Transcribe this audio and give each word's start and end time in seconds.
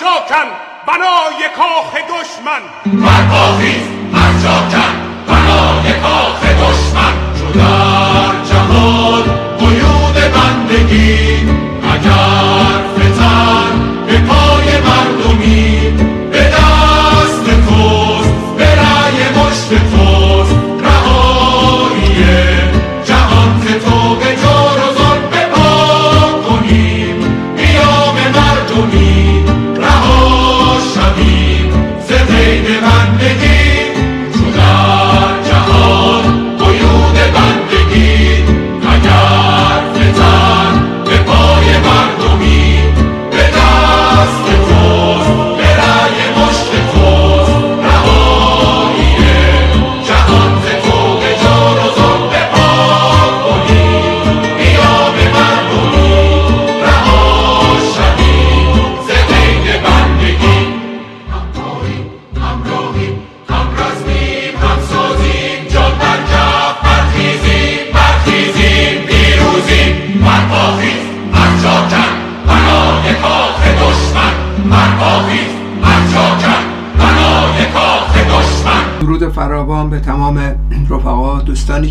جاکن 0.00 0.48
بنای 0.86 1.48
کاخ 1.56 1.94
دشمن. 1.94 2.62
برپاخیز 2.84 3.82
جاکن 4.42 4.94
بنای 5.28 6.00
کاخ 6.00 6.45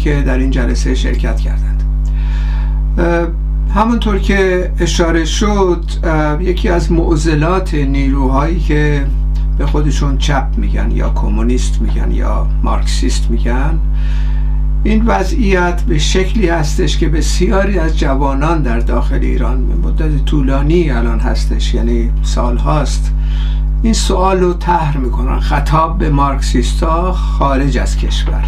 که 0.06 0.22
در 0.22 0.38
این 0.38 0.52
جلسه 0.52 0.96
شرکت 0.96 1.40
کردند. 1.40 1.84
همونطور 3.76 4.20
که 4.20 4.72
اشاره 4.80 5.26
شد 5.26 5.84
یکی 6.42 6.70
از 6.70 6.92
معضلات 6.92 7.74
نیروهایی 7.74 8.60
که 8.60 9.06
به 9.58 9.66
خودشون 9.66 10.18
چپ 10.18 10.48
میگن 10.58 10.92
یا 10.92 11.10
کمونیست 11.10 11.82
میگن 11.82 12.12
یا 12.12 12.48
مارکسیست 12.64 13.32
میگن 13.32 13.80
این 14.84 15.06
وضعیت 15.06 15.82
به 15.82 15.98
شکلی 15.98 16.50
هستش 16.50 16.98
که 16.98 17.10
بسیاری 17.10 17.80
از 17.80 18.00
جوانان 18.00 18.62
در 18.62 18.80
داخل 18.80 19.20
ایران 19.22 19.68
به 19.68 19.88
مدت 19.88 20.26
طولانی 20.26 20.90
الان 20.90 21.20
هستش 21.20 21.74
یعنی 21.74 22.12
سال 22.24 22.58
هاست. 22.58 23.12
این 23.84 23.94
سوال 23.94 24.40
رو 24.40 24.54
طرح 24.54 24.98
می‌کنن. 24.98 25.40
خطاب 25.40 25.98
به 25.98 26.10
مارکسیستا 26.10 27.14
خارج 27.14 27.78
از 27.78 27.98
کشور. 27.98 28.44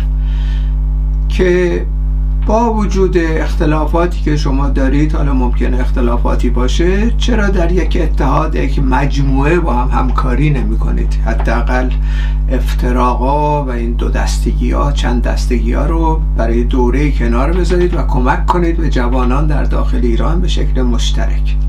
که 1.38 1.86
با 2.46 2.74
وجود 2.74 3.18
اختلافاتی 3.18 4.22
که 4.22 4.38
شما 4.38 4.70
دارید 4.70 5.14
حالا 5.14 5.34
ممکنه 5.34 5.80
اختلافاتی 5.80 6.50
باشه 6.50 7.12
چرا 7.18 7.48
در 7.48 7.72
یک 7.72 7.98
اتحاد 8.02 8.56
یک 8.56 8.80
مجموعه 8.80 9.60
با 9.60 9.74
هم 9.74 10.00
همکاری 10.00 10.50
نمی 10.50 10.78
کنید 10.78 11.14
حداقل 11.26 11.90
افتراقا 12.52 13.66
و 13.66 13.70
این 13.70 13.94
دو 13.94 14.10
دستگی 14.10 14.72
ها 14.72 14.92
چند 14.92 15.22
دستگی 15.22 15.74
ها 15.74 15.86
رو 15.86 16.22
برای 16.38 16.64
دوره 16.64 17.11
کنار 17.11 17.54
بذارید 17.54 17.94
و 17.94 18.02
کمک 18.08 18.45
کنید 18.45 18.78
به 18.78 18.90
جوانان 18.90 19.48
در 19.48 19.64
داخل 19.64 20.00
ایران 20.04 20.42
به 20.42 20.48
شکل 20.48 20.82
مشترک. 20.82 21.67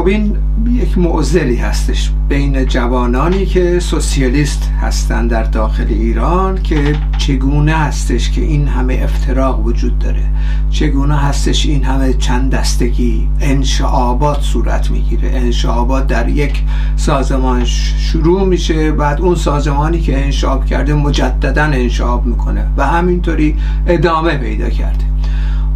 خب 0.00 0.06
این 0.06 0.36
یک 0.72 0.98
معضلی 0.98 1.56
هستش 1.56 2.10
بین 2.28 2.64
جوانانی 2.64 3.46
که 3.46 3.80
سوسیالیست 3.80 4.70
هستند 4.80 5.30
در 5.30 5.42
داخل 5.42 5.86
ایران 5.88 6.62
که 6.62 6.96
چگونه 7.18 7.72
هستش 7.72 8.30
که 8.30 8.40
این 8.40 8.68
همه 8.68 9.00
افتراق 9.02 9.66
وجود 9.66 9.98
داره؟ 9.98 10.24
چگونه 10.70 11.16
هستش 11.16 11.66
این 11.66 11.84
همه 11.84 12.12
چند 12.12 12.50
دستگی 12.50 13.28
انشعابات 13.40 14.40
صورت 14.40 14.90
می‌گیره؟ 14.90 15.30
انشعابات 15.34 16.06
در 16.06 16.28
یک 16.28 16.62
سازمان 16.96 17.64
شروع 17.64 18.44
میشه 18.44 18.92
بعد 18.92 19.20
اون 19.20 19.34
سازمانی 19.34 20.00
که 20.00 20.24
انشعاب 20.24 20.66
کرده 20.66 20.94
مجددا 20.94 21.64
انشعاب 21.64 22.26
می‌کنه 22.26 22.66
و 22.76 22.86
همینطوری 22.86 23.56
ادامه 23.86 24.36
پیدا 24.36 24.70
کرده. 24.70 25.09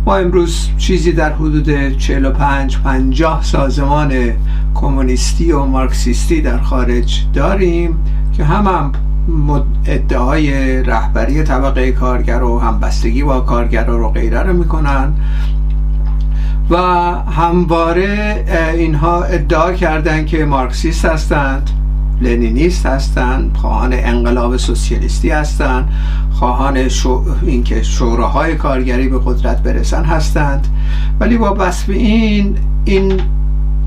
ما 0.07 0.17
امروز 0.17 0.69
چیزی 0.79 1.13
در 1.13 1.33
حدود 1.33 1.97
45 1.99 2.79
50 2.79 3.43
سازمان 3.43 4.33
کمونیستی 4.75 5.53
و 5.53 5.65
مارکسیستی 5.65 6.41
در 6.41 6.59
خارج 6.59 7.27
داریم 7.35 7.97
که 8.37 8.45
هم 8.45 8.67
هم 8.67 8.93
ادعای 9.87 10.83
رهبری 10.83 11.43
طبقه 11.43 11.93
کارگر 11.93 12.43
و 12.43 12.59
همبستگی 12.59 13.23
با 13.23 13.41
کارگرا 13.41 13.97
رو 13.97 14.11
غیره 14.11 14.43
رو 14.43 14.53
می‌کنن 14.53 15.13
و 16.71 16.77
همواره 17.31 18.45
اینها 18.75 19.23
ادعا 19.23 19.73
کردند 19.73 20.27
که 20.27 20.45
مارکسیست 20.45 21.05
هستند. 21.05 21.71
لنینیست 22.25 22.87
هستند 22.87 23.57
خواهان 23.57 23.93
انقلاب 23.93 24.57
سوسیالیستی 24.57 25.31
هستند 25.31 25.89
خواهان 26.33 26.89
شو... 26.89 27.25
اینکه 27.43 27.83
شوراهای 27.83 28.55
کارگری 28.55 29.09
به 29.09 29.19
قدرت 29.25 29.63
برسن 29.63 30.05
هستند. 30.05 30.67
ولی 31.21 31.37
با 31.37 31.55
به 31.55 31.73
این 31.89 32.57
این 32.85 33.21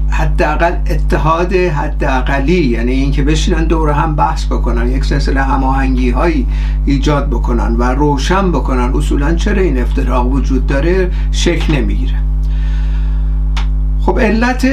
حداقل 0.09 0.71
اتحاد 0.89 1.53
حداقلی 1.53 2.65
یعنی 2.65 2.91
اینکه 2.91 3.23
بشینن 3.23 3.63
دور 3.63 3.89
هم 3.89 4.15
بحث 4.15 4.45
بکنن 4.45 4.91
یک 4.91 5.05
سلسله 5.05 5.41
هماهنگی 5.41 6.09
هایی 6.09 6.47
ایجاد 6.85 7.29
بکنن 7.29 7.75
و 7.75 7.83
روشن 7.83 8.51
بکنن 8.51 8.91
اصولا 8.95 9.35
چرا 9.35 9.61
این 9.61 9.81
افتراق 9.81 10.27
وجود 10.27 10.67
داره؟ 10.67 11.11
شکل 11.31 11.75
نمی‌گیره. 11.75 12.15
خب 14.01 14.19
علت 14.19 14.67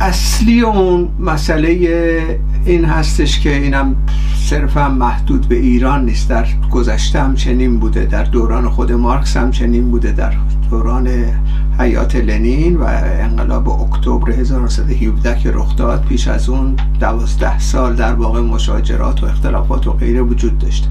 اصلی 0.00 0.60
اون 0.60 1.08
مسئله 1.18 1.68
این 2.64 2.84
هستش 2.84 3.40
که 3.40 3.56
اینم 3.56 3.96
صرفا 4.44 4.88
محدود 4.88 5.48
به 5.48 5.54
ایران 5.54 6.04
نیست. 6.04 6.28
در 6.28 6.46
گذشته 6.70 7.20
هم 7.20 7.34
چنین 7.34 7.78
بوده 7.80 8.04
در 8.04 8.24
دوران 8.24 8.68
خود 8.68 8.92
مارکس 8.92 9.36
هم 9.36 9.50
چنین 9.50 9.90
بوده. 9.90 10.12
در 10.12 10.32
دوران 10.70 11.08
حیات 11.78 12.16
لنین 12.16 12.76
و 12.76 12.84
انقلاب 13.20 13.68
اکتبر 13.68 14.30
1917 14.30 15.38
که 15.38 15.50
رخ 15.50 15.76
داد 15.76 16.04
پیش 16.04 16.28
از 16.28 16.48
اون 16.48 16.76
دوازده 17.00 17.58
سال 17.58 17.96
در 17.96 18.14
واقع 18.14 18.40
مشاجرات 18.40 19.22
و 19.22 19.26
اختلافات 19.26 19.86
و 19.86 19.92
غیره 19.92 20.22
وجود 20.22 20.58
داشته 20.58 20.88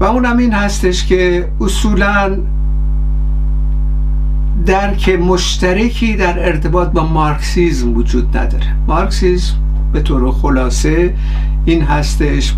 و 0.00 0.04
اونم 0.04 0.36
این 0.38 0.52
هستش 0.52 1.06
که 1.06 1.48
اصولا 1.60 2.38
درک 4.66 5.08
مشترکی 5.08 6.16
در 6.16 6.46
ارتباط 6.46 6.88
با 6.88 7.06
مارکسیزم 7.06 7.96
وجود 7.96 8.36
نداره. 8.36 8.76
مارکسیزم 8.86 9.54
به 9.92 10.00
طور 10.00 10.32
خلاصه 10.32 11.14
این 11.64 11.82
هستش 11.82 12.54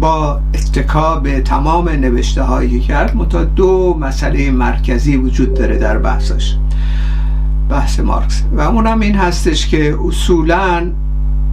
با 0.00 0.40
اتکا 0.54 1.16
به 1.16 1.40
تمام 1.40 1.88
نوشته 1.88 2.42
هایی 2.42 2.80
کرد 2.80 3.16
متا 3.16 3.44
دو 3.44 3.96
مسئله 4.00 4.50
مرکزی 4.50 5.16
وجود 5.16 5.54
داره 5.54 5.78
در 5.78 5.98
بحثش 5.98 6.56
بحث 7.70 8.00
مارکس. 8.00 8.42
و 8.52 8.60
اونم 8.60 9.00
این 9.00 9.14
هستش 9.14 9.68
که 9.68 9.98
اصولا 10.06 10.90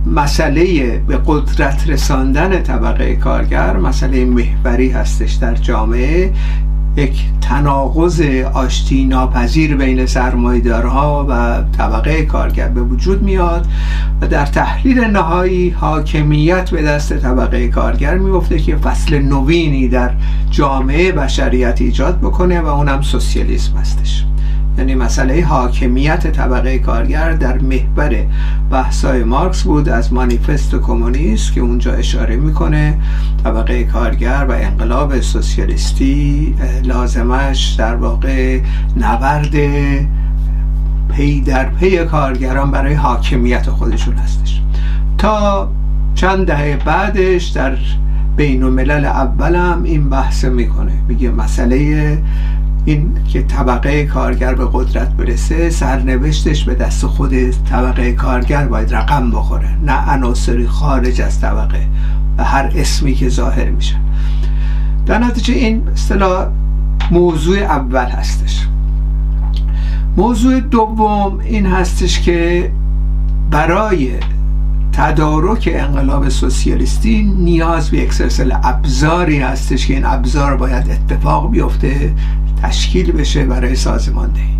مسئله 0.05 0.97
به 1.07 1.19
قدرت 1.25 1.89
رساندن 1.89 2.63
طبقه 2.63 3.15
کارگر 3.15 3.77
مسئله 3.77 4.25
محوری 4.25 4.89
هستش 4.89 5.33
در 5.33 5.55
جامعه 5.55 6.33
یک 6.97 7.23
تناقض 7.41 8.21
آشتی 8.53 9.05
ناپذیر 9.05 9.75
بین 9.75 10.05
سرمایدارها 10.05 11.25
و 11.29 11.63
طبقه 11.77 12.25
کارگر 12.25 12.67
به 12.67 12.81
وجود 12.81 13.23
میاد 13.23 13.67
و 14.21 14.27
در 14.27 14.45
تحلیل 14.45 14.99
نهایی 14.99 15.69
حاکمیت 15.69 16.69
به 16.69 16.81
دست 16.81 17.13
طبقه 17.13 17.67
کارگر 17.67 18.17
میفته 18.17 18.59
که 18.59 18.75
فصل 18.75 19.19
نوینی 19.19 19.87
در 19.87 20.11
جامعه 20.49 21.11
بشریت 21.11 21.81
ایجاد 21.81 22.19
بکنه 22.19 22.61
و 22.61 22.67
اونم 22.67 23.01
سوسیالیسم 23.01 23.77
هستش. 23.77 24.25
یعنی 24.77 24.95
مسئله 24.95 25.45
حاکمیت 25.45 26.27
طبقه 26.31 26.79
کارگر 26.79 27.31
در 27.31 27.57
محور 27.57 28.25
بحثای 28.71 29.23
مارکس 29.23 29.63
بود 29.63 29.89
از 29.89 30.13
مانیفست 30.13 30.75
کمونیست 30.75 31.53
که 31.53 31.61
اونجا 31.61 31.93
اشاره 31.93 32.35
می‌کنه. 32.35 32.97
طبقه 33.43 33.83
کارگر 33.83 34.45
و 34.49 34.51
انقلاب 34.51 35.19
سوسیالیستی 35.19 36.55
لازمش 36.83 37.75
در 37.77 37.95
واقع 37.95 38.59
نبرد 38.97 39.55
پی 41.15 41.41
در 41.41 41.65
پی 41.65 41.97
کارگران 41.97 42.71
برای 42.71 42.93
حاکمیت 42.93 43.69
خودشون 43.69 44.15
هستش. 44.15 44.61
تا 45.17 45.69
چند 46.15 46.47
دهه 46.47 46.79
بعدش 46.85 47.45
در 47.45 47.77
بین 48.37 48.63
الملل 48.63 49.05
اولم 49.05 49.81
این 49.83 50.09
بحث 50.09 50.45
می‌کنه. 50.45 50.91
میگه 51.07 51.29
مسئله 51.29 52.17
این 52.85 53.17
که 53.27 53.43
طبقه 53.43 54.05
کارگر 54.05 54.55
به 54.55 54.67
قدرت 54.73 55.09
برسه 55.09 55.69
سرنوشتش 55.69 56.63
به 56.63 56.75
دست 56.75 57.05
خود 57.05 57.51
طبقه 57.51 58.11
کارگر 58.11 58.67
باید 58.67 58.95
رقم 58.95 59.31
بخوره. 59.31 59.69
نه 59.85 60.09
عناصری 60.09 60.67
خارج 60.67 61.21
از 61.21 61.41
طبقه 61.41 61.87
و 62.37 62.43
هر 62.43 62.71
اسمی 62.75 63.13
که 63.13 63.29
ظاهر 63.29 63.69
میشن 63.69 63.99
در 65.05 65.19
نتیجه 65.19 65.53
این 65.53 65.87
اصطلاح 65.87 66.47
موضوع 67.11 67.57
اول 67.57 68.05
هستش. 68.05 68.67
موضوع 70.17 70.59
دوم 70.59 71.39
این 71.39 71.65
هستش 71.65 72.21
که 72.21 72.71
برای 73.51 74.11
تدارک 74.93 75.69
انقلاب 75.73 76.29
سوسیالیستی 76.29 77.23
نیاز 77.23 77.89
به 77.89 77.97
یک 77.97 78.13
سلسله 78.13 78.67
ابزاری 78.67 79.39
هستش 79.39 79.87
که 79.87 79.93
این 79.93 80.05
ابزار 80.05 80.57
باید 80.57 80.89
اتفاق 80.89 81.51
بیفته. 81.51 82.13
تشکیل 82.65 83.11
بشه 83.11 83.45
برای 83.45 83.75
سازماندهی. 83.75 84.55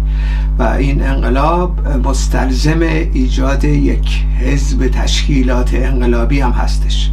و 0.60 0.64
این 0.64 1.04
انقلاب 1.04 1.88
مستلزم 1.88 2.82
ایجاد 2.82 3.64
یک 3.64 4.24
حزب 4.40 4.88
تشکیلات 4.88 5.74
انقلابی 5.74 6.40
هم 6.40 6.52
هستش. 6.52 7.12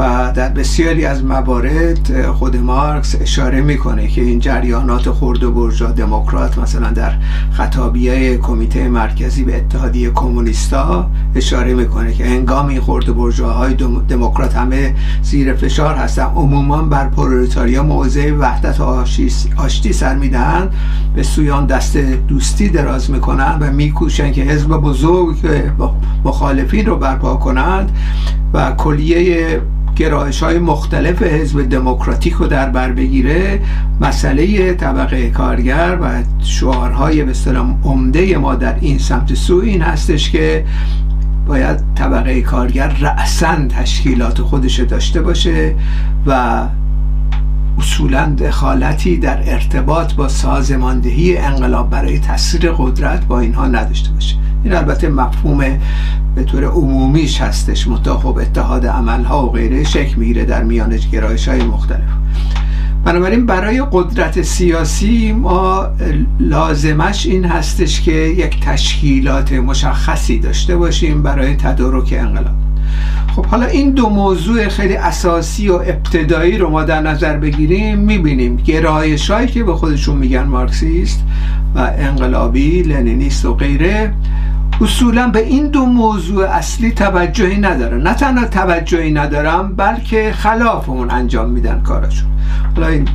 و 0.00 0.32
در 0.34 0.48
بسیاری 0.48 1.04
از 1.04 1.24
موارد 1.24 2.30
خود 2.30 2.56
مارکس 2.56 3.16
اشاره 3.20 3.60
می‌کنه 3.60 4.08
که 4.08 4.22
این 4.22 4.38
جریانات 4.38 5.10
خرد 5.10 5.42
و 5.42 5.52
برجا 5.52 5.86
دموکرات 5.90 6.58
مثلا 6.58 6.90
در 6.90 7.12
خطابیه 7.52 8.38
کمیته 8.38 8.88
مرکزی 8.88 9.44
به 9.44 9.56
اتحادیه 9.56 10.10
کمونیستا 10.10 11.10
اشاره 11.34 11.74
می‌کنه 11.74 12.12
که 12.12 12.24
هنگام 12.24 12.68
این 12.68 12.80
خرد 12.80 13.08
و 13.08 13.14
برجاهای 13.14 13.74
دموکرات 14.08 14.56
همه 14.56 14.94
زیر 15.22 15.54
فشار 15.54 15.94
هستن 15.94 16.22
عموما 16.22 16.82
بر 16.82 17.08
پرولتاریا 17.08 17.82
موضع 17.82 18.32
وحدت 18.32 18.80
آشتی 19.56 19.92
سر 19.92 20.14
میدن 20.14 20.70
به 21.14 21.22
سویان 21.22 21.66
دست 21.66 21.96
دوستی 22.28 22.68
دراز 22.68 23.10
می‌کنن 23.10 23.56
و 23.60 23.72
میکوشن 23.72 24.32
که 24.32 24.42
حزب 24.42 24.68
بزرگ 24.68 25.36
مخالفین 26.24 26.86
رو 26.86 26.96
برپا 26.96 27.36
کنند 27.36 27.96
و 28.54 28.72
کلیه 28.72 29.60
گرایش 29.96 30.42
های 30.42 30.58
مختلف 30.58 31.22
حزب 31.22 31.68
دموکراتیک 31.68 32.34
رو 32.34 32.46
در 32.46 32.68
بر 32.70 32.92
بگیره 32.92 33.60
مسئله 34.00 34.74
طبقه 34.74 35.30
کارگر 35.30 35.98
و 36.02 36.22
شعارهای 36.42 37.24
به 37.24 37.32
عمده 37.84 38.38
ما 38.38 38.54
در 38.54 38.76
این 38.80 38.98
سمت 38.98 39.34
سو 39.34 39.56
این 39.56 39.82
هستش 39.82 40.30
که 40.30 40.64
باید 41.46 41.80
طبقه 41.94 42.40
کارگر 42.40 42.88
رأسا 42.88 43.56
تشکیلات 43.68 44.42
خودش 44.42 44.80
داشته 44.80 45.22
باشه 45.22 45.74
و 46.26 46.62
اصولا 47.78 48.34
دخالتی 48.38 49.16
در 49.16 49.52
ارتباط 49.52 50.14
با 50.14 50.28
سازماندهی 50.28 51.36
انقلاب 51.36 51.90
برای 51.90 52.18
تسریع 52.18 52.72
قدرت 52.78 53.24
با 53.24 53.40
اینها 53.40 53.66
نداشته 53.66 54.10
باشه. 54.10 54.36
این 54.64 54.74
البته 54.74 55.08
مفهوم 55.08 55.78
به 56.34 56.44
طور 56.44 56.64
عمومیش 56.64 57.40
هستش 57.40 57.88
متاخب 57.88 58.38
اتحاد 58.38 58.86
عملها 58.86 59.46
و 59.46 59.52
غیره 59.52 59.84
شکل 59.84 60.16
می‌گیره 60.16 60.44
در 60.44 60.62
میان 60.62 60.96
گرایش 61.12 61.48
های 61.48 61.62
مختلف. 61.62 62.00
بنابراین 63.04 63.46
برای 63.46 63.82
قدرت 63.92 64.42
سیاسی 64.42 65.32
ما 65.32 65.86
لازمش 66.40 67.26
این 67.26 67.44
هستش 67.44 68.00
که 68.00 68.12
یک 68.12 68.60
تشکیلات 68.60 69.52
مشخصی 69.52 70.38
داشته 70.38 70.76
باشیم 70.76 71.22
برای 71.22 71.56
تدارک 71.56 72.14
انقلاب. 72.18 72.54
خب 73.36 73.46
حالا 73.46 73.66
این 73.66 73.90
دو 73.90 74.08
موضوع 74.08 74.68
خیلی 74.68 74.96
اساسی 74.96 75.68
و 75.68 75.74
ابتدایی 75.74 76.58
رو 76.58 76.70
ما 76.70 76.84
در 76.84 77.00
نظر 77.00 77.36
بگیریم 77.36 77.98
می‌بینیم 77.98 78.56
گرایش 78.56 79.30
هایی 79.30 79.48
که 79.48 79.64
به 79.64 79.74
خودشون 79.74 80.16
میگن 80.16 80.42
مارکسیست 80.42 81.24
و 81.74 81.90
انقلابی 81.98 82.82
لنینیست 82.82 83.44
و 83.44 83.54
غیره. 83.54 84.14
اصولا 84.80 85.28
به 85.28 85.46
این 85.46 85.68
دو 85.68 85.86
موضوع 85.86 86.44
اصلی 86.44 86.92
توجهی 86.92 87.58
ندارن 87.58 88.02
نه 88.02 88.14
تنها 88.14 88.44
توجهی 88.44 89.12
ندارم 89.12 89.74
بلکه 89.76 90.32
خلاف 90.32 90.88
اون 90.88 91.10
انجام 91.10 91.50
میدن 91.50 91.80
کارشون 91.80 92.28
حالا 92.76 92.88
این 92.88 93.08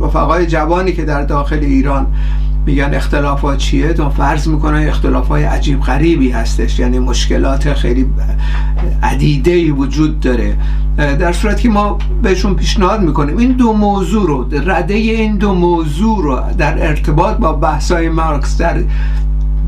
رفقای 0.00 0.46
جوانی 0.46 0.92
که 0.92 1.04
در 1.04 1.22
داخل 1.22 1.58
ایران 1.58 2.06
میگن 2.66 2.94
اختلافات 2.94 3.58
چیه؟ 3.58 3.92
تو 3.92 4.10
فرض 4.10 4.48
می‌کنن 4.48 4.88
اختلافات 4.88 5.42
عجیب 5.42 5.80
غریبی 5.80 6.30
هستش. 6.30 6.78
یعنی 6.78 6.98
مشکلات 6.98 7.72
خیلی 7.72 8.06
عدیده 9.02 9.72
وجود 9.72 10.20
داره. 10.20 10.56
در 10.96 11.32
صورت 11.32 11.60
که 11.60 11.68
ما 11.68 11.98
بهشون 12.22 12.54
پیشنهاد 12.54 13.00
می‌کنیم. 13.00 13.38
این 13.38 13.52
دو 13.52 13.72
موضوع 13.72 14.26
رو 14.26 14.48
رده 14.66 14.94
این 14.94 15.36
دو 15.36 15.54
موضوع 15.54 16.22
رو 16.22 16.40
در 16.58 16.86
ارتباط 16.86 17.36
با 17.36 17.52
بحثای 17.52 18.08
مارکس 18.08 18.58
در 18.58 18.74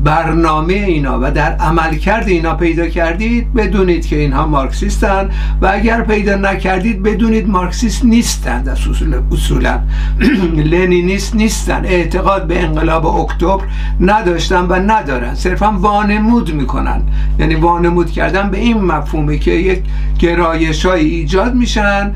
برنامه 0.05 0.73
اینا 0.73 1.19
و 1.21 1.31
در 1.31 1.51
عملکرد 1.51 2.27
اینا 2.27 2.55
پیدا 2.55 2.87
کردید 2.87 3.53
بدونید 3.53 4.05
که 4.05 4.15
اینها 4.19 4.47
مارکسیستن 4.47 5.29
و 5.61 5.69
اگر 5.73 6.01
پیدا 6.01 6.35
نکردید 6.35 7.03
بدونید 7.03 7.49
مارکسیست 7.49 8.05
نیستند 8.05 8.69
از 8.69 8.87
اصول 8.87 9.21
اصولا 9.31 9.79
لنینیست 10.71 11.35
نیستن. 11.35 11.85
اعتقاد 11.85 12.47
به 12.47 12.63
انقلاب 12.63 13.05
اکتبر 13.05 13.63
نداشتن 13.99 14.65
و 14.65 14.73
ندارن. 14.73 15.35
صرفا 15.35 15.71
وانمود 15.71 16.53
می‌کنن. 16.53 17.01
یعنی 17.39 17.55
وانمود 17.55 18.11
کردن 18.11 18.49
به 18.49 18.57
این 18.57 18.81
مفهومه 18.81 19.37
که 19.37 19.51
یک 19.51 19.83
گرایش 20.19 20.85
های 20.85 21.05
ایجاد 21.05 21.55
میشن 21.55 22.11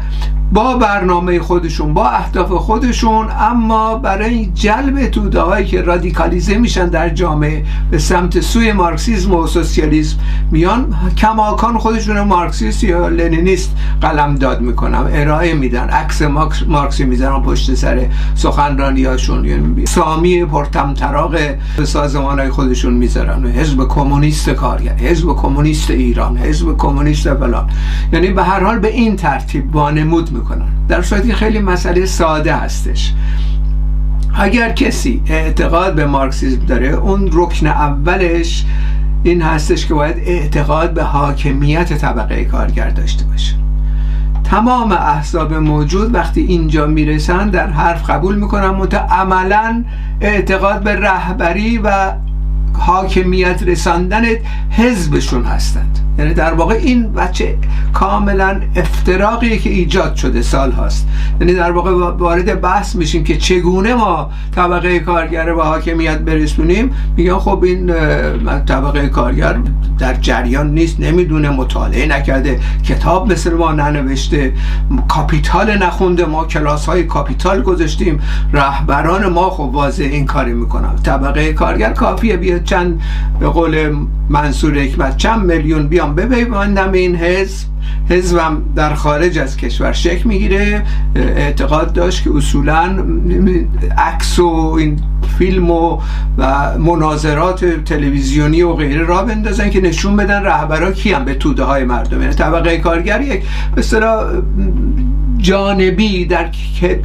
با 0.52 0.78
برنامه 0.78 1.40
خودشون 1.40 1.94
با 1.94 2.10
اهداف 2.10 2.52
خودشون 2.52 3.28
اما 3.40 3.96
برای 3.96 4.46
جلب 4.46 5.08
توده 5.08 5.66
که 5.66 5.82
رادیکالیزه 5.82 6.58
میشن 6.58 6.88
در 6.90 7.10
جامعه 7.10 7.66
به 7.92 7.98
سمت 7.98 8.40
سوی 8.40 8.72
مارکسیزم 8.72 9.36
و 9.36 9.48
سوسیالیسم 9.48 10.18
میان. 10.52 10.96
کماکان 11.18 11.78
خودشون 11.78 12.22
مارکسیست 12.22 12.84
یا 12.84 13.08
لنینیست 13.08 13.76
قلم 14.02 14.36
داد 14.36 14.62
می‌کنن 14.62 15.10
ارائه 15.14 15.54
میدن. 15.54 15.90
عکس 15.90 16.22
مارکسی 16.68 17.04
می‌زنن 17.04 17.44
پشت 17.44 17.74
سر 17.74 18.06
سخنرانی 18.36 19.04
هاشون 19.04 19.46
یعنی 19.46 19.86
سامی 19.86 20.46
پرتمطراق 20.46 21.36
سازمان 21.84 22.40
های 22.40 22.50
خودشون 22.50 22.94
می‌ذارن. 22.94 23.46
حزب 23.46 23.88
کمونیست 23.88 24.50
کارگر 24.50 24.96
حزب 24.96 25.36
کمونیست 25.36 25.92
ایران 25.92 26.38
حزب 26.38 26.78
کمونیست 26.78 27.34
فلان. 27.34 27.70
یعنی 28.14 28.28
به 28.28 28.44
هر 28.44 28.64
حال 28.64 28.80
به 28.80 28.88
این 28.88 29.16
ترتیب 29.16 29.76
وانمود 29.76 30.32
می‌کنن. 30.32 30.68
در 30.88 31.02
صورتی 31.02 31.34
خیلی 31.34 31.60
مسئله 31.60 32.06
ساده 32.06 32.56
هستش. 32.56 33.14
اگر 34.34 34.72
کسی 34.72 35.22
اعتقاد 35.28 35.96
به 35.96 36.06
مارکسیسم 36.06 36.66
داره 36.66 36.88
اون 36.88 37.30
رکن 37.34 37.68
اولش 37.68 38.66
این 39.24 39.42
هستش 39.42 39.86
که 39.86 39.94
باید 39.94 40.18
اعتقاد 40.18 40.94
به 40.94 41.04
حاکمیت 41.04 41.94
طبقه 41.94 42.46
کارگر 42.46 42.90
داشته 42.90 43.26
باشه. 43.26 43.56
تمام 44.44 44.92
احزاب 44.92 45.54
موجود 45.54 46.16
وقتی 46.16 46.42
اینجا 46.42 46.88
می‌رسن 46.88 47.50
در 47.50 47.68
حرف 47.68 48.10
قبول 48.10 48.36
می‌کنن 48.36 48.70
مت 48.70 48.94
عملا 48.94 49.84
اعتقاد 50.22 50.84
به 50.84 50.96
رهبری 50.96 51.78
و 51.78 52.14
حاکمیت 52.74 53.64
رساندن 53.64 54.24
حزبشون 54.70 55.44
هستند. 55.44 56.00
یعنی 56.20 56.34
در 56.34 56.54
واقع 56.54 56.76
این 56.76 57.14
بچه 57.14 57.58
کاملا 57.94 58.62
افتراقیه 58.76 59.58
که 59.58 59.70
ایجاد 59.70 60.16
شده 60.16 60.42
سال 60.42 60.72
هاست. 60.72 61.08
یعنی 61.42 61.54
در 61.54 61.72
واقع 61.72 61.92
وارد 62.18 62.62
بحث 62.62 62.96
میشیم 62.96 63.24
که 63.24 63.38
چگونه 63.38 63.94
ما 63.94 64.30
طبقه 64.56 65.00
کارگر 65.00 65.54
و 65.54 65.57
به 65.57 65.62
حاکمیت 65.62 66.18
برسونیم. 66.18 66.92
میگن 67.18 67.38
خب 67.38 67.64
این 67.64 67.94
طبقه 68.66 69.08
کارگر 69.08 69.58
در 70.00 70.14
جریان 70.14 70.74
نیست 70.74 71.00
نمی‌دونه 71.00 71.50
مطالعه 71.50 72.08
نکرده 72.08 72.60
کتاب 72.84 73.32
مثل 73.32 73.54
ما 73.54 73.72
ننوشته 73.72 74.54
کاپیتال 75.08 75.78
نخونده 75.78 76.26
ما 76.26 76.46
کلاس 76.46 76.86
های 76.86 77.04
کاپیتال 77.04 77.62
گذاشتیم. 77.62 78.20
رهبران 78.54 79.28
ما 79.28 79.50
خب 79.50 79.70
واضح 79.74 80.04
این 80.04 80.26
کارو 80.26 80.54
می‌کنن. 80.54 80.96
طبقه 80.96 81.54
کارگر 81.54 81.94
کافیه 81.94 82.38
بیاد 82.38 82.64
چند 82.64 83.02
به 83.40 83.48
قول 83.48 83.96
منصور 84.30 84.80
حکمت 84.80 85.18
چند 85.18 85.46
میلیون 85.46 85.88
بیام 85.88 86.09
بپیوندم 86.16 86.92
این 86.92 87.16
حزب. 87.16 87.68
حزبم 88.10 88.62
در 88.76 88.94
خارج 88.94 89.38
از 89.38 89.58
کشور 89.58 89.92
شکل 89.92 90.30
می‌گیره. 90.30 90.84
اعتقاد 91.16 91.94
داشت 91.94 92.24
که 92.24 92.36
اصولا 92.36 93.04
عکس 93.98 94.40
و 94.40 94.76
این 94.80 95.00
فیلم 95.38 95.72
و, 95.72 96.02
و 96.38 96.78
مناظرات 96.78 97.66
تلویزیونی 97.66 98.62
و 98.62 98.74
غیره 98.74 99.04
را 99.04 99.24
بندازن 99.24 99.70
که 99.70 99.82
نشون 99.82 100.16
بدن 100.16 100.44
رهبران 100.44 100.94
کی 100.94 101.14
هم 101.14 101.26
به 101.26 101.34
توده 101.34 101.64
های 101.64 101.84
مردم. 101.84 102.22
یعنی 102.22 102.34
طبقه 102.34 102.78
کارگر 102.78 103.22
یک 103.22 103.44
به 103.76 103.82
جانبی 105.42 106.26
در 106.26 106.50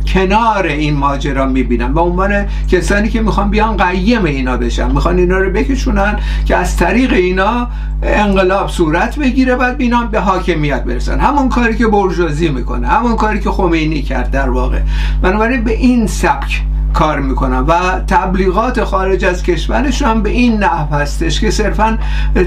کنار 0.07 0.67
این 0.67 0.97
ماجرا 0.97 1.47
می‌بینن 1.47 1.95
به 1.95 2.01
عنوان 2.01 2.47
کسانی 2.71 3.09
که 3.09 3.21
می‌خوان 3.21 3.51
بیان 3.51 3.77
قیم 3.77 4.25
اینا 4.25 4.57
بشن. 4.57 4.91
می‌خوان 4.91 5.19
اینا 5.19 5.39
رو 5.39 5.51
بکشونن 5.51 6.19
که 6.45 6.57
از 6.57 6.77
طریق 6.77 7.13
اینا 7.13 7.69
انقلاب 8.03 8.69
صورت 8.69 9.19
بگیره 9.19 9.57
بعد 9.57 9.81
اینا 9.81 10.05
به 10.05 10.21
حاکمیت 10.21 10.85
برسن. 10.85 11.21
همون 11.21 11.49
کاری 11.49 11.77
که 11.77 11.87
برجوازی 11.87 12.49
می‌کنه 12.49 12.89
همون 12.89 13.17
کاری 13.17 13.41
که 13.41 13.51
خمینی 13.51 14.03
کرد 14.03 14.31
در 14.31 14.51
واقع. 14.51 14.81
بنابراین 15.23 15.65
به 15.65 15.73
این 15.73 16.07
سبک 16.07 16.63
کار 16.95 17.21
می‌کنن 17.21 17.59
و 17.59 18.01
تبلیغات 18.07 18.85
خارج 18.85 19.25
از 19.25 19.43
کشورش 19.43 20.03
هم 20.03 20.23
به 20.23 20.31
این 20.31 20.63
نحو 20.63 20.95
هستش 20.95 21.41
که 21.41 21.51
صرفا 21.51 21.99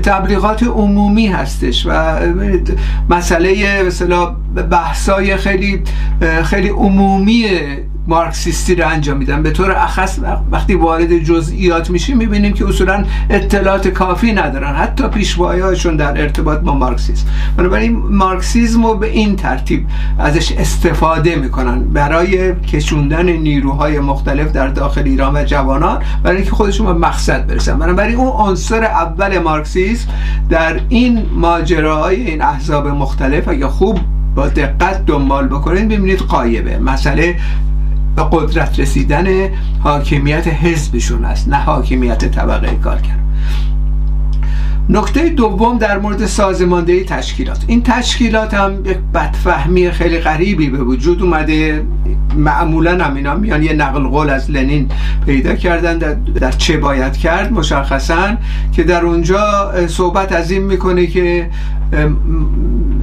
تبلیغات 0.03 0.63
عمومی 0.63 1.27
هستش 1.27 1.85
و 1.89 2.19
مسئله 3.09 3.83
مثلا 3.83 4.25
بحثای 4.71 5.37
خیلی 5.37 5.83
خیلی 6.43 6.69
عمومی 6.69 7.45
مارکسیستی 8.07 8.75
رو 8.75 8.87
انجام 8.87 9.17
میدن. 9.17 9.43
به 9.43 9.51
طور 9.51 9.71
اخص 9.71 10.19
وقتی 10.51 10.75
وارد 10.75 11.17
جزئیات 11.17 11.89
میشیم 11.89 12.17
می‌بینیم 12.17 12.53
که 12.53 12.67
اصولا 12.67 13.05
اطلاعات 13.29 13.87
کافی 13.87 14.33
ندارن. 14.33 14.75
حتی 14.75 15.07
پیشوایهاشون 15.07 15.95
در 15.95 16.21
ارتباط 16.21 16.59
با 16.59 16.73
مارکسیسم. 16.73 17.27
بنابراین 17.57 17.97
مارکسیزم 17.97 18.85
رو 18.85 18.93
به 18.93 19.07
این 19.07 19.35
ترتیب 19.35 19.85
ازش 20.19 20.51
استفاده 20.51 21.35
می‌کنن. 21.35 21.83
برای 21.83 22.55
کشوندن 22.55 23.29
نیروهای 23.29 23.99
مختلف 23.99 24.51
در 24.51 24.67
داخل 24.67 25.03
ایران 25.05 25.35
و 25.35 25.43
جوانان 25.43 26.03
برای 26.23 26.37
اینکه 26.37 26.51
خودشون 26.51 26.85
به 26.85 26.93
مقصد 26.93 27.47
برسن. 27.47 27.79
بنابراین 27.79 28.15
اون 28.15 28.47
عنصر 28.47 28.83
اول 28.83 29.37
مارکسیسم 29.37 30.09
در 30.49 30.79
این 30.89 31.25
ماجراهای 31.35 32.15
این 32.15 32.41
احزاب 32.41 32.87
مختلف 32.87 33.47
اگه 33.47 33.67
خوب 33.67 33.99
با 34.35 34.47
دقت 34.47 35.05
دنبال 35.05 35.47
بکنید 35.47 35.89
ببینید 35.89 36.19
قایبه. 36.19 36.77
مسئله 36.77 37.35
به 38.17 38.23
قدرت 38.31 38.79
رسیدن 38.79 39.27
حاکمیت 39.79 40.47
حزبشون 40.47 41.25
است 41.25 41.49
نه 41.49 41.55
حاکمیت 41.55 42.25
طبقه 42.25 42.75
کارگر. 42.83 43.17
نکته 44.89 45.29
دوم 45.29 45.77
در 45.77 45.99
مورد 45.99 46.25
سازماندهی 46.25 47.03
تشکیلات. 47.03 47.63
این 47.67 47.83
تشکیلات 47.83 48.53
هم 48.53 48.85
یک 48.85 48.97
بدفهمی 49.13 49.91
خیلی 49.91 50.19
غریبی 50.19 50.69
به 50.69 50.77
وجود 50.77 51.21
اومده. 51.21 51.85
معمولا 52.35 53.05
هم 53.05 53.15
اینا 53.15 53.35
میان 53.35 53.63
یه 53.63 53.73
نقل 53.73 54.07
قول 54.07 54.29
از 54.29 54.51
لنین 54.51 54.89
پیدا 55.25 55.55
کردن 55.55 55.97
در, 55.97 56.13
در 56.13 56.51
چه 56.51 56.77
باید 56.77 57.17
کرد؟ 57.17 57.53
مشخصا 57.53 58.37
که 58.71 58.83
در 58.83 59.05
اونجا 59.05 59.73
صحبت 59.87 60.31
از 60.31 60.51
این 60.51 60.63
می‌کنه 60.63 61.07
که 61.07 61.49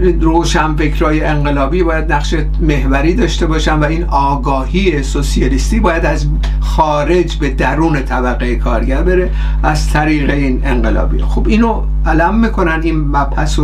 روشنفکرای 0.04 1.25
انقلابی 1.25 1.82
باید 1.82 2.12
نقش 2.12 2.34
محوری 2.61 3.14
داشته 3.14 3.46
باشن 3.46 3.78
و 3.78 3.84
این 3.84 4.04
آگاهی 4.04 5.02
سوسیالیستی 5.02 5.80
باید 5.80 6.06
از 6.06 6.26
خارج 6.61 7.37
به 7.37 7.50
درون 7.50 8.02
طبقه 8.02 8.56
کارگر 8.56 9.02
بره 9.02 9.30
از 9.62 9.90
طریق 9.92 10.30
این 10.30 10.61
انقلابی. 10.64 11.23
خب 11.23 11.49
اینو 11.49 11.82
علم 12.06 12.38
می‌کنن 12.38 12.80
این 12.82 13.00
مبحث 13.00 13.58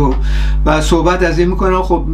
و 0.65 0.81
صحبت 0.81 1.23
از 1.23 1.39
این 1.39 1.49
می‌کنن. 1.49 1.81
خب 1.81 2.05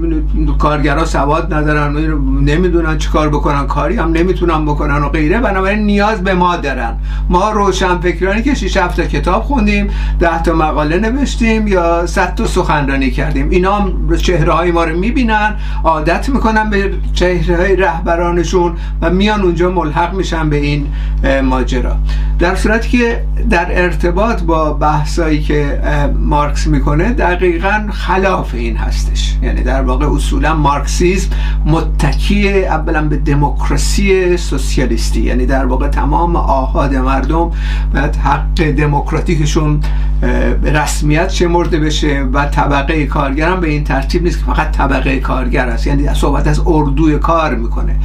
کارگرها 0.57 1.05
سواد 1.05 1.53
ندارن 1.53 1.95
نمی‌دونن 2.41 2.97
چی 2.97 3.09
کار 3.09 3.29
بکنن. 3.29 3.67
کاری 3.67 3.97
هم 3.97 4.11
نمی‌تونن 4.11 4.65
بکنن 4.65 5.03
و 5.03 5.09
غیره. 5.09 5.39
بنابراین 5.39 5.79
نیاز 5.79 6.23
به 6.23 6.33
ما 6.33 6.55
دارن. 6.55 6.97
ما 7.29 7.51
روشنفکرانی 7.51 8.41
که 8.41 8.55
6 8.55 8.73
تا 8.73 8.87
کتاب 9.05 9.43
خوندیم 9.43 9.89
10 10.19 10.43
تا 10.43 10.53
مقاله 10.53 10.99
نوشتیم 10.99 11.67
یا 11.67 12.05
100 12.05 12.35
تا 12.35 12.45
سخنرانی 12.45 13.11
کردیم. 13.11 13.49
اینا 13.49 13.75
هم 13.75 14.15
چهره 14.17 14.53
های 14.53 14.71
ما 14.71 14.83
رو 14.83 14.97
می‌بینن 14.99 15.55
عادت 15.83 16.29
می‌کنن 16.29 16.69
به 16.69 16.93
چهره 17.13 17.57
های 17.57 17.75
رهبرانشون 17.75 18.73
و 19.01 19.09
میان 19.09 19.41
اونجا 19.41 19.69
ملحق 19.69 20.13
میشن 20.13 20.49
به 20.49 20.55
این 20.55 20.87
ماجرا. 21.43 21.95
در 22.39 22.55
صورتی 22.55 22.89
که 22.97 23.23
در 23.49 23.67
ارتباط 23.69 24.41
با 24.41 24.73
بحثایی 24.73 25.41
که 25.41 25.81
مارکس 26.19 26.67
می‌کنه 26.67 27.13
دقیقا 27.13 27.87
خلاف 27.91 28.53
این 28.53 28.77
هستش. 28.77 29.37
یعنی 29.41 29.63
در 29.63 29.81
واقع 29.81 30.13
اصولا 30.13 30.55
مارکسیزم 30.55 31.29
متکی 31.65 32.65
اولا 32.65 33.01
به 33.01 33.17
دموکراسی 33.17 34.37
سوسیالیستی. 34.37 35.21
یعنی 35.21 35.45
در 35.45 35.65
واقع 35.65 35.87
تمام 35.87 36.35
آهاد 36.35 36.95
مردم 36.95 37.51
باید 37.93 38.15
حق 38.15 38.71
دموکراتیکشون 38.71 39.79
به 40.61 40.71
رسمیت 40.73 41.29
شمرده 41.29 41.79
بشه 41.79 42.21
و 42.33 42.45
طبقه 42.45 43.05
کارگر 43.05 43.49
هم 43.49 43.59
به 43.59 43.69
این 43.69 43.83
ترتیب 43.83 44.23
نیست 44.23 44.39
که 44.39 44.45
فقط 44.45 44.71
طبقه 44.71 45.19
کارگر 45.19 45.67
است. 45.67 45.87
یعنی 45.87 46.13
صحبت 46.13 46.47
از 46.47 46.61
اردوی 46.65 47.17
کار 47.19 47.55
می‌کنه. 47.55 47.95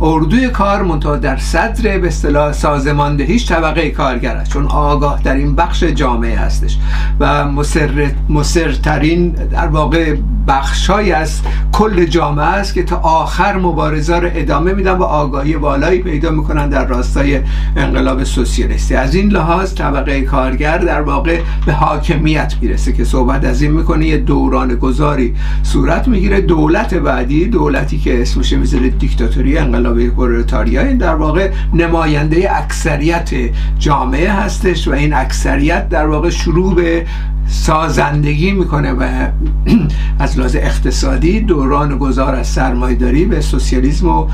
اردوی 0.00 0.48
کار 0.48 0.82
منتها 0.82 1.16
در 1.16 1.36
صدر 1.36 1.98
به 1.98 2.06
اصطلاح 2.06 2.52
سازماندهیش 2.52 3.48
طبقه 3.48 3.90
کارگر 3.90 4.36
است. 4.36 4.52
چون 4.52 4.66
آگاه 4.66 5.20
در 5.22 5.34
این 5.34 5.54
بخش 5.54 5.84
جامعه 5.84 6.38
هستش. 6.38 6.78
و 7.20 7.44
مسر 7.54 8.10
مسرترین 8.28 9.28
در 9.30 9.66
واقع 9.66 10.16
بخشای 10.48 11.12
از 11.12 11.40
کل 11.72 12.04
جامعه 12.04 12.46
است 12.46 12.74
که 12.74 12.82
تا 12.82 12.96
آخر 12.96 13.56
مبارزه 13.56 14.16
رو 14.16 14.28
ادامه 14.34 14.72
میدن 14.72 14.92
و 14.92 15.02
آگاهی 15.02 15.56
بالایی 15.56 16.02
پیدا 16.02 16.30
می‌کنن 16.30 16.68
در 16.68 16.86
راستای 16.86 17.40
انقلاب 17.76 18.24
سوسیالیستی. 18.24 18.94
از 18.94 19.14
این 19.14 19.28
لحاظ 19.28 19.74
طبقه 19.74 20.20
کارگر 20.20 20.78
در 20.78 21.00
واقع 21.00 21.40
به 21.66 21.72
حاکمیت 21.72 22.54
می‌رسه 22.60 22.92
که 22.92 23.04
صحبت 23.04 23.44
از 23.44 23.62
این 23.62 23.70
می‌کنه. 23.70 24.06
یه 24.06 24.18
دوران 24.18 24.74
گذاری 24.74 25.34
صورت 25.62 26.08
می‌گیره. 26.08 26.40
دولت 26.40 26.94
بعدی 26.94 27.46
دولتی 27.46 27.98
که 27.98 28.22
اسمش 28.22 28.52
می‌ذاره 28.52 28.88
دیکتاتوری 28.88 29.58
انقلاب 29.58 30.06
پرولتاریا 30.08 30.82
این 30.82 30.98
در 30.98 31.14
واقع 31.14 31.50
نماینده 31.74 32.56
اکثریت 32.56 33.30
جامعه 33.78 34.32
هستش 34.32 34.88
و 34.88 34.92
این 34.92 35.14
اکثریت 35.14 35.88
در 35.88 36.06
واقع 36.06 36.30
شروع 36.30 36.74
به 36.74 37.06
سازندگی 37.46 38.52
می‌کنه 38.52 38.92
و 38.92 39.28
از 40.18 40.38
لحاظ 40.38 40.56
اقتصادی 40.56 41.40
دوران 41.40 41.98
گذار 41.98 42.34
از 42.34 42.46
سرمایداری 42.46 43.24
به 43.24 43.40
سوسیالیسم 43.40 44.08
و 44.08 44.26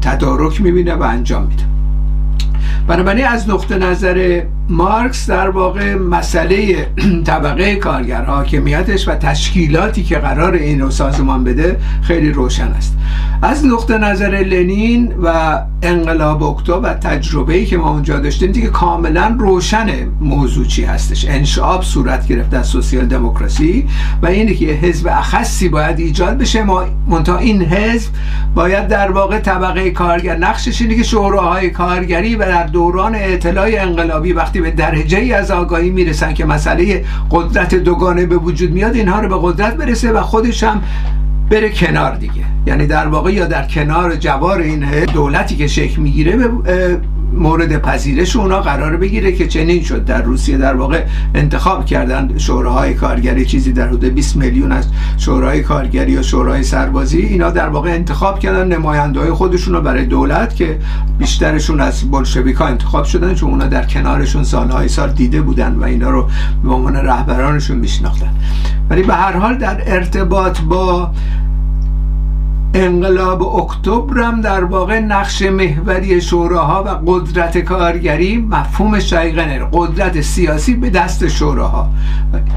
تدارک 0.00 0.60
می‌بینه 0.62 0.94
و 0.94 1.02
انجام 1.02 1.46
میده. 1.46 1.62
بنابراین 2.86 3.26
از 3.26 3.50
نقطه 3.50 3.78
نظر 3.78 4.42
مارکس 4.68 5.30
در 5.30 5.50
واقع 5.50 5.94
مسئله 5.94 6.86
طبقه 7.26 7.76
کارگر 7.76 8.24
حاکمیتش 8.24 9.08
و 9.08 9.14
تشکیلاتی 9.14 10.02
که 10.02 10.18
قرار 10.18 10.54
این 10.54 10.80
رو 10.80 10.90
سازمان 10.90 11.44
بده 11.44 11.80
خیلی 12.02 12.32
روشن 12.32 12.68
است. 12.68 12.96
از 13.42 13.66
نقطه 13.66 13.98
نظر 13.98 14.30
لنین 14.30 15.12
و 15.22 15.58
انقلاب 15.82 16.42
اکتبر 16.42 16.90
و 16.90 16.94
تجربه 16.94 17.64
که 17.64 17.76
ما 17.76 17.90
اونجا 17.90 18.18
داشتیم 18.18 18.52
دیگه 18.52 18.68
کاملا 18.68 19.36
روشن 19.38 19.88
موضوع 20.20 20.66
چی 20.66 20.84
هستش. 20.84 21.26
انشعاب 21.28 21.82
صورت 21.82 22.26
گرفته 22.26 22.56
از 22.56 22.66
سوسیال 22.66 23.06
دموکراسی 23.06 23.86
و 24.22 24.26
اینه 24.26 24.54
که 24.54 24.66
حزب 24.66 25.08
اخصی 25.10 25.68
باید 25.68 25.98
ایجاد 25.98 26.38
بشه. 26.38 26.62
ما 26.62 26.84
منتها 27.06 27.38
این 27.38 27.62
حزب 27.62 28.10
باید 28.54 28.88
در 28.88 29.10
واقع 29.10 29.38
طبقه 29.38 29.90
کارگر 29.90 30.36
نقشش 30.36 30.80
اینه 30.80 30.96
که 30.96 31.02
شوراهای 31.02 31.70
کارگری 31.70 32.36
و 32.36 32.38
در 32.38 32.66
دوران 32.66 33.14
اطلاع 33.14 33.70
انقلابی 33.72 34.32
وقتی 34.32 34.57
به 34.60 34.70
درجه 34.70 35.18
ای 35.18 35.32
از 35.32 35.50
آگاهی 35.50 35.90
می‌رسن 35.90 36.34
که 36.34 36.44
مسئله 36.44 37.04
قدرت 37.30 37.74
دوگانه 37.74 38.26
به 38.26 38.36
وجود 38.36 38.70
میاد 38.70 38.94
اینها 38.94 39.20
رو 39.20 39.28
به 39.28 39.52
قدرت 39.52 39.76
برسه 39.76 40.12
و 40.12 40.22
خودش 40.22 40.62
هم 40.62 40.82
بره 41.50 41.70
کنار 41.70 42.14
دیگه. 42.14 42.44
یعنی 42.66 42.86
در 42.86 43.06
واقع 43.06 43.32
یا 43.32 43.46
در 43.46 43.66
کنار 43.66 44.16
جوار 44.16 44.60
این 44.60 45.04
دولتی 45.04 45.56
که 45.56 45.66
شکل 45.66 46.02
می‌گیره 46.02 46.48
مورد 47.32 47.82
پذیرش 47.82 48.36
اونا 48.36 48.60
قرار 48.60 48.96
بگیره 48.96 49.32
که 49.32 49.48
چنین 49.48 49.82
شد. 49.82 50.04
در 50.04 50.22
روسیه 50.22 50.58
در 50.58 50.74
واقع 50.74 51.04
انتخاب 51.34 51.86
کردن 51.86 52.38
شوراهای 52.38 52.94
کارگری 52.94 53.44
چیزی 53.44 53.72
در 53.72 53.88
حدود 53.88 54.04
20 54.04 54.36
میلیون 54.36 54.72
از 54.72 54.86
شورای 55.16 55.62
کارگری 55.62 56.12
یا 56.12 56.22
شورای 56.22 56.62
سربازی 56.62 57.18
اینا 57.18 57.50
در 57.50 57.68
واقع 57.68 57.90
انتخاب 57.90 58.38
کردن 58.38 58.68
نماینده 58.68 59.20
های 59.20 59.30
خودشون 59.30 59.74
رو 59.74 59.80
برای 59.80 60.04
دولت 60.04 60.56
که 60.56 60.78
بیشترشون 61.18 61.80
از 61.80 62.10
بلشویکا 62.10 62.66
انتخاب 62.66 63.04
شدن 63.04 63.34
چون 63.34 63.50
اونا 63.50 63.66
در 63.66 63.84
کنارشون 63.86 64.44
سالهای 64.44 64.88
سال 64.88 65.10
دیده 65.10 65.40
بودن 65.40 65.74
و 65.74 65.84
اینا 65.84 66.10
رو 66.10 66.28
به 66.64 66.72
عنوان 66.72 66.96
رهبرانشون 66.96 67.76
میشناختن. 67.76 68.30
ولی 68.90 69.02
به 69.02 69.14
هر 69.14 69.32
حال 69.32 69.58
در 69.58 69.82
ارتباط 69.86 70.60
با 70.60 71.10
انقلاب 72.78 73.42
اکتبرم 73.42 74.40
در 74.40 74.64
واقع 74.64 74.98
نقش 74.98 75.42
محوری 75.42 76.20
شوراها 76.20 76.84
و 76.84 76.88
قدرت 77.12 77.58
کارگری 77.58 78.36
مفهوم 78.36 78.98
شایقه 78.98 79.68
قدرت 79.72 80.20
سیاسی 80.20 80.74
به 80.74 80.90
دست 80.90 81.28
شوراها. 81.28 81.88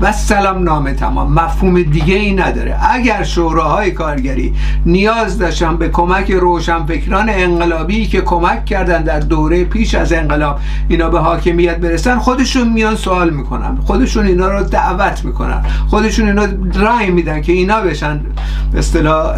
و 0.01 0.11
سلام 0.11 0.63
نامه 0.63 0.93
تمام 0.93 1.33
مفهوم 1.33 1.81
دیگه 1.81 2.15
ای 2.15 2.33
نداره. 2.33 2.77
اگر 2.91 3.23
شوراهای 3.23 3.91
کارگری 3.91 4.53
نیاز 4.85 5.37
داشتن 5.37 5.77
به 5.77 5.89
کمک 5.89 6.31
روشنفکران 6.31 7.29
انقلابی 7.29 8.05
که 8.05 8.21
کمک 8.21 8.65
کردن 8.65 9.03
در 9.03 9.19
دوره 9.19 9.63
پیش 9.63 9.95
از 9.95 10.13
انقلاب 10.13 10.59
اینا 10.87 11.09
به 11.09 11.19
حاکمیت 11.19 11.77
برسن 11.77 12.17
خودشون 12.19 12.69
میان 12.69 12.95
سوال 12.95 13.29
می‌کنن. 13.29 13.77
خودشون 13.85 14.25
اینا 14.25 14.47
رو 14.47 14.63
دعوت 14.63 15.25
می‌کنن. 15.25 15.63
خودشون 15.87 16.27
اینا 16.27 16.45
رای 16.75 17.11
میدن 17.11 17.41
که 17.41 17.51
اینا 17.51 17.81
بشن. 17.81 18.21
به 18.71 18.79
اصطلاح 18.79 19.35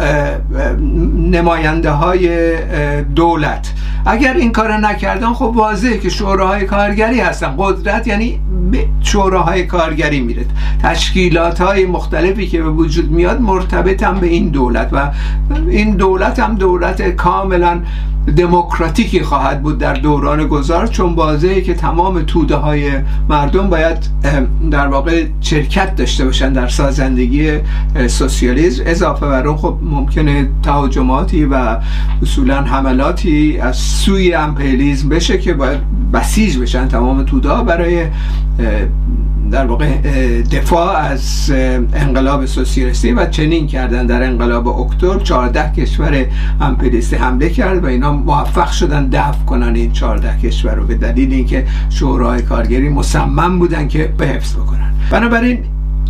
نماینده 1.30 1.90
های 1.90 2.56
دولت. 3.02 3.72
اگر 4.06 4.34
این 4.34 4.52
کار 4.52 4.76
نکردن 4.76 5.32
خب 5.32 5.52
واضحه 5.54 5.98
که 5.98 6.08
شوراهای 6.08 6.64
کارگری 6.64 7.20
هستن. 7.20 7.54
قدرت 7.58 8.06
یعنی 8.06 8.40
به 8.70 8.86
شوراهای 9.00 9.66
کارگری 9.66 10.20
میره. 10.20 10.46
تشکیلات 10.82 11.60
های 11.60 11.86
مختلفی 11.86 12.46
که 12.46 12.62
به 12.62 12.70
وجود 12.70 13.10
میاد 13.10 13.40
مرتبط 13.40 14.02
هم 14.02 14.20
به 14.20 14.26
این 14.26 14.48
دولت 14.48 14.88
و 14.92 15.10
این 15.68 15.90
دولت 15.90 16.38
هم 16.38 16.54
دولت 16.54 17.02
کاملا 17.02 17.80
دموکراتیکی 18.36 19.22
خواهد 19.22 19.62
بود 19.62 19.78
در 19.78 19.94
دوران 19.94 20.46
گذار 20.46 20.86
چون 20.86 21.14
واضحه 21.14 21.60
که 21.60 21.74
تمام 21.74 22.22
توده 22.22 22.56
های 22.56 22.90
مردم 23.28 23.70
باید 23.70 23.96
در 24.70 24.86
واقع 24.86 25.24
شرکت 25.40 25.96
داشته 25.96 26.24
باشن 26.24 26.52
در 26.52 26.68
سازندگی 26.68 27.58
سوسیالیسم. 28.06 28.82
اضافه 28.86 29.26
بر 29.26 29.46
اون 29.46 29.56
خب 29.56 29.78
ممکنه 29.82 30.48
تهاجماتی 30.62 31.44
و 31.44 31.76
اصولا 32.22 32.62
حملاتی 32.62 33.58
از 33.58 33.76
سوی 33.76 34.34
امپریالیسم 34.34 35.08
بشه 35.08 35.38
که 35.38 35.54
باید 35.54 35.80
بسیج 36.12 36.58
بشن 36.58 36.88
تمام 36.88 37.22
توده 37.22 37.62
برای 37.62 38.06
در 39.50 39.66
واقع 39.66 39.98
دفاع 40.42 40.96
از 40.96 41.52
انقلاب 41.94 42.46
سوسیالیستی 42.46 43.12
و 43.12 43.26
چنین 43.26 43.66
کردن 43.66 44.06
در 44.06 44.22
انقلاب 44.22 44.68
اکتبر 44.68 45.18
14 45.18 45.72
کشور 45.72 46.26
امپریالیستی 46.60 47.16
حمله 47.16 47.50
کرد 47.50 47.84
و 47.84 47.86
اینا 47.86 48.12
موفق 48.12 48.70
شدن 48.70 49.08
دفع 49.08 49.44
کنن 49.44 49.74
این 49.74 49.92
14 49.92 50.38
کشور 50.38 50.74
رو 50.74 50.86
به 50.86 50.94
دلیل 50.94 51.32
اینکه 51.32 51.66
شورای 51.90 52.42
کارگری 52.42 52.88
مصمم 52.88 53.58
بودن 53.58 53.88
که 53.88 54.14
به 54.18 54.26
حفظ 54.26 54.56
بکنن. 54.56 54.94
بنابراین 55.10 55.58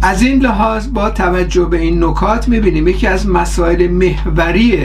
از 0.02 0.22
این 0.22 0.42
لحاظ 0.42 0.88
با 0.88 1.10
توجه 1.10 1.64
به 1.64 1.78
این 1.78 2.04
نکات 2.04 2.48
می‌بینیم 2.48 2.88
یکی 2.88 3.06
از 3.06 3.28
مسائل 3.28 3.88
محوری 3.88 4.78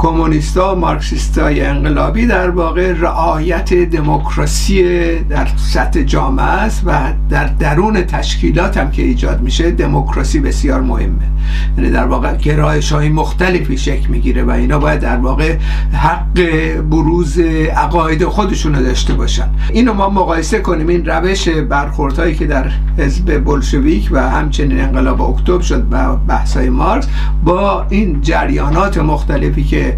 کمونیستا 0.00 0.74
مارکسیستای 0.74 1.60
انقلابی 1.60 2.26
در 2.26 2.50
واقع 2.50 2.92
رعایت 2.92 3.74
دموکراسی 3.74 4.82
در 5.18 5.48
سطح 5.56 6.02
جامعه 6.02 6.44
است 6.44 6.82
و 6.86 7.12
در 7.30 7.44
درون 7.46 8.02
تشکیلات 8.02 8.76
هم 8.76 8.90
که 8.90 9.02
ایجاد 9.02 9.40
میشه 9.40 9.70
دموکراسی 9.70 10.40
بسیار 10.40 10.80
مهمه. 10.80 11.28
یعنی 11.78 11.90
در 11.90 12.06
واقع 12.06 12.36
گرایش 12.36 12.92
های 12.92 13.08
مختلفی 13.08 13.78
شکل 13.78 14.08
می‌گیره 14.08 14.44
و 14.44 14.50
اینا 14.50 14.78
باید 14.78 15.00
در 15.00 15.16
واقع 15.16 15.56
حق 15.92 16.40
بروز 16.90 17.38
عقاید 17.76 18.24
خودشون 18.24 18.74
رو 18.74 18.82
داشته 18.82 19.14
باشن. 19.14 19.48
اینو 19.72 19.94
ما 19.94 20.08
مقایسه 20.08 20.58
کنیم. 20.58 20.88
این 20.88 21.06
روش 21.06 21.48
برخوردهایی 21.48 22.34
که 22.34 22.46
در 22.46 22.70
حزب 22.98 23.44
بلشویک 23.44 24.08
و 24.12 24.30
همچنین 24.30 24.80
انقلاب 24.80 25.22
اکتبر 25.22 25.62
شد 25.62 25.86
و 25.90 26.16
بحثای 26.16 26.68
مارکس 26.68 27.06
با 27.44 27.86
این 27.90 28.20
جریانات 28.20 28.98
مختلفی 28.98 29.64
که 29.64 29.89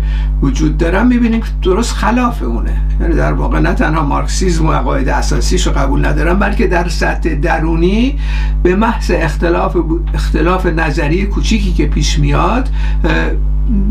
وجود 0.43 0.79
دارن 0.79 1.07
می‌بینیم 1.07 1.41
که 1.41 1.47
درست 1.63 1.93
خلاف 1.93 2.43
اونه 2.43 2.81
یعنی 3.01 3.15
در 3.15 3.33
واقع 3.33 3.61
نه 3.61 3.75
تنها 3.75 4.05
مارکسیزم 4.05 4.67
و 4.67 4.73
عقاید 4.73 5.09
اساسیش 5.09 5.67
رو 5.67 5.73
قبول 5.73 6.07
ندارن 6.07 6.39
بلکه 6.39 6.67
در 6.67 6.89
سطح 6.89 7.35
درونی 7.35 8.19
به 8.63 8.77
محض 8.77 9.11
اختلاف 9.15 9.77
اختلاف 10.15 10.67
نظری 10.67 11.27
کوچیکی 11.27 11.73
که 11.73 11.87
پیش 11.87 12.19
میاد 12.19 12.69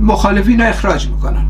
مخالفین 0.02 0.62
رو 0.62 0.68
اخراج 0.68 1.08
می‌کنن. 1.08 1.46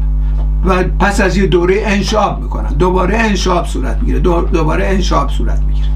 و 0.66 0.84
پس 0.84 1.22
از 1.22 1.38
یه 1.38 1.48
دوره 1.48 1.82
انشاب 1.86 2.42
می‌کنن. 2.42 2.70
دوباره 2.70 3.18
انشاب 3.18 3.66
صورت 3.66 3.98
می‌گیره. 3.98 4.20
دوباره 4.20 4.88
انشاب 4.88 5.30
صورت 5.30 5.60
می‌گیره. 5.60 5.88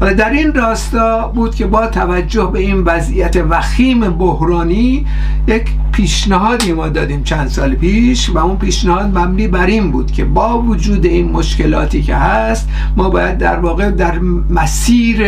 حالا 0.00 0.12
در 0.12 0.30
این 0.30 0.54
راستا 0.54 1.28
بود 1.28 1.54
که 1.54 1.66
با 1.66 1.86
توجه 1.86 2.50
به 2.52 2.58
این 2.58 2.82
وضعیت 2.84 3.36
وخیم 3.50 4.00
بحرانی 4.00 5.06
یک 5.46 5.64
پیشنهادی 6.00 6.72
ما 6.72 6.88
دادیم 6.88 7.22
چند 7.22 7.48
سال 7.48 7.74
پیش 7.74 8.30
و 8.30 8.38
اون 8.38 8.56
پیشنهاد 8.56 9.18
مبنی 9.18 9.48
بر 9.48 9.66
این 9.66 9.90
بود 9.90 10.12
که 10.12 10.24
با 10.24 10.62
وجود 10.62 11.06
این 11.06 11.32
مشکلاتی 11.32 12.02
که 12.02 12.16
هست 12.16 12.68
ما 12.96 13.10
باید 13.10 13.38
در 13.38 13.58
واقع 13.58 13.90
در 13.90 14.18
مسیر 14.50 15.26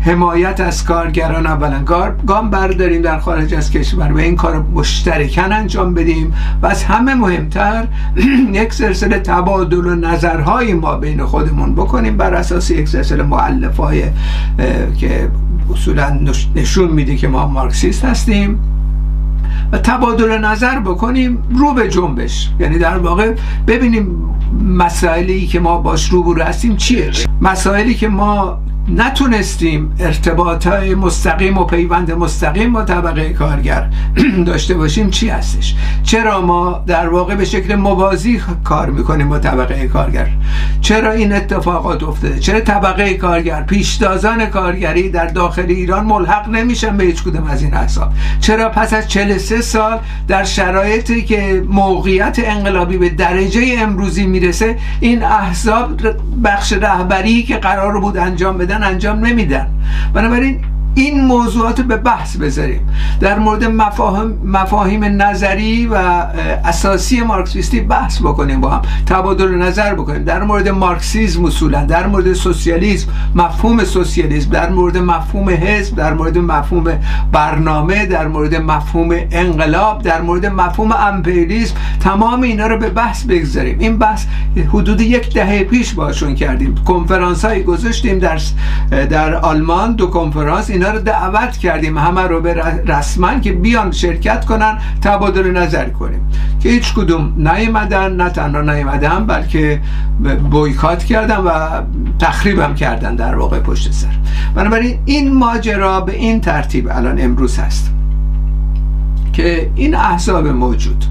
حمایت 0.00 0.60
از 0.60 0.84
کارگران 0.84 1.46
اولا 1.46 1.84
گام 2.26 2.50
برداریم 2.50 3.02
در 3.02 3.18
خارج 3.18 3.54
از 3.54 3.70
کشور 3.70 4.12
و 4.12 4.18
این 4.18 4.36
کار 4.36 4.64
مشترکن 4.74 5.52
انجام 5.52 5.94
بدیم 5.94 6.34
و 6.62 6.66
از 6.66 6.84
همه 6.84 7.14
مهمتر 7.14 7.86
یک 8.62 8.72
سلسله 8.72 9.18
تبادل 9.18 9.86
و 9.86 9.94
نظرهای 9.94 10.74
ما 10.74 10.96
بین 10.96 11.24
خودمون 11.24 11.74
بکنیم 11.74 12.16
بر 12.16 12.34
اساس 12.34 12.70
یک 12.70 12.88
سلسله 12.88 13.22
معلف 13.22 13.76
های 13.76 14.02
که 14.98 15.28
اصولا 15.72 16.18
نشون 16.54 16.90
میده 16.90 17.16
که 17.16 17.28
ما 17.28 17.46
مارکسیست 17.46 18.04
هستیم. 18.04 18.71
و 19.72 19.78
تبادل 19.78 20.38
نظر 20.38 20.80
بکنیم 20.80 21.42
رو 21.58 21.74
به 21.74 21.88
جنبش. 21.88 22.50
یعنی 22.60 22.78
در 22.78 22.98
واقع 22.98 23.34
ببینیم 23.66 24.34
مسائلی 24.64 25.46
که 25.46 25.60
ما 25.60 25.78
باش 25.78 26.08
روبرو 26.08 26.42
هستیم 26.42 26.76
چیه. 26.76 27.10
مسائلی 27.40 27.94
که 27.94 28.08
ما 28.08 28.58
نتونستیم 28.88 29.94
ارتباط 30.00 30.66
های 30.66 30.94
مستقیم 30.94 31.58
و 31.58 31.64
پیوند 31.64 32.12
مستقیم 32.12 32.72
با 32.72 32.84
طبقه 32.84 33.32
کارگر 33.32 33.88
داشته 34.46 34.74
باشیم 34.74 35.10
چی 35.10 35.28
هستش؟ 35.28 35.74
چرا 36.02 36.40
ما 36.40 36.84
در 36.86 37.08
واقع 37.08 37.34
به 37.34 37.44
شکل 37.44 37.74
موازی 37.74 38.40
کار 38.64 38.90
می‌کنیم 38.90 39.28
با 39.28 39.38
طبقه 39.38 39.88
کارگر؟ 39.88 40.28
چرا 40.80 41.12
این 41.12 41.32
اتفاقات 41.32 42.02
افتاده؟ 42.02 42.40
چرا 42.40 42.60
طبقه 42.60 43.14
کارگر 43.14 43.62
پیشتازان 43.62 44.46
کارگری 44.46 45.08
در 45.08 45.26
داخل 45.26 45.66
ایران 45.68 46.06
ملحق 46.06 46.48
نمیشن 46.48 46.96
به 46.96 47.04
هیچ 47.04 47.22
کدوم 47.22 47.44
از 47.44 47.62
این 47.62 47.74
احزاب 47.74 48.12
چرا 48.40 48.68
پس 48.68 48.92
از 48.92 49.08
43 49.08 49.60
سال 49.60 49.98
در 50.28 50.44
شرایطی 50.44 51.22
که 51.22 51.64
موقعیت 51.68 52.38
انقلابی 52.44 52.96
به 52.96 53.08
درجه 53.08 53.76
امروزی 53.78 54.26
می‌رسه 54.26 54.78
این 55.00 55.22
احزاب 55.22 56.00
بخش 56.44 56.72
رهبری 56.72 57.42
که 57.42 57.56
قرار 57.56 58.00
بود 58.00 58.16
انجام 58.16 58.58
بده 58.58 58.71
انجام 58.80 59.26
نمیدن. 59.26 59.66
بنابراین 60.14 60.71
این 60.94 61.24
موضوعات 61.24 61.80
به 61.80 61.96
بحث 61.96 62.36
بذاریم. 62.36 62.88
در 63.20 63.38
مورد 63.38 63.64
مفاهیم, 63.64 64.38
مفاهیم 64.44 65.04
نظری 65.04 65.86
و 65.86 65.94
اساسی 66.64 67.20
مارکسیستی 67.20 67.80
بحث 67.80 68.20
بکنیم 68.20 68.60
با 68.60 68.70
هم 68.70 68.82
تبادل 69.06 69.54
نظر 69.54 69.94
بکنیم. 69.94 70.24
در 70.24 70.42
مورد 70.42 70.68
مارکسیزم 70.68 71.44
اصولا 71.44 71.84
در 71.84 72.06
مورد 72.06 72.32
سوسیالیسم 72.32 73.08
مفهوم 73.34 73.84
سوسیالیسم 73.84 74.50
در 74.50 74.70
مورد 74.70 74.98
مفهوم 74.98 75.50
حزب 75.50 75.96
در 75.96 76.14
مورد 76.14 76.38
مفهوم 76.38 76.98
برنامه 77.32 78.06
در 78.06 78.28
مورد 78.28 78.54
مفهوم 78.54 79.16
انقلاب 79.30 80.02
در 80.02 80.20
مورد 80.20 80.46
مفهوم 80.46 80.92
امپریالیسم 80.92 81.74
تمام 82.00 82.42
اینا 82.42 82.66
رو 82.66 82.78
به 82.78 82.90
بحث 82.90 83.24
بگذاریم. 83.24 83.78
این 83.78 83.98
بحث 83.98 84.26
حدود 84.68 85.00
یک 85.00 85.34
دهه 85.34 85.64
پیش 85.64 85.92
باشون 85.94 86.34
کردیم. 86.34 86.74
کنفرانس 86.74 87.44
های 87.44 87.62
گذاشتیم 87.62 88.18
در 88.18 88.40
در 88.90 89.34
آلمان 89.34 89.92
دو 89.92 90.06
کنفرانس. 90.06 90.70
اینا 90.82 90.94
رو 90.94 91.00
دعوت 91.00 91.56
کردیم. 91.56 91.98
همه 91.98 92.20
رو 92.20 92.40
به 92.40 92.54
رسما 92.86 93.40
که 93.40 93.52
بیان 93.52 93.90
شرکت 93.92 94.44
کنن 94.44 94.78
تبادل 95.02 95.50
نظر 95.50 95.88
کنیم. 95.88 96.28
که 96.60 96.68
هیچ 96.68 96.94
کدوم 96.94 97.34
نیومدن 97.36 98.16
نه 98.16 98.30
تنها 98.30 98.60
نیومدن 98.60 99.26
بلکه 99.26 99.80
بویکات 100.50 101.04
کردن 101.04 101.36
و 101.36 101.50
تخریبم 102.18 102.74
کردن 102.74 103.14
در 103.16 103.34
واقع 103.34 103.58
پشت 103.60 103.92
سر. 103.92 104.08
بنابراین 104.54 104.98
این 105.04 105.34
ماجرا 105.34 106.00
به 106.00 106.14
این 106.14 106.40
ترتیب 106.40 106.88
الان 106.90 107.20
امروز 107.20 107.58
هست. 107.58 107.90
که 109.32 109.70
این 109.74 109.94
احزاب 109.94 110.46
موجود 110.46 111.04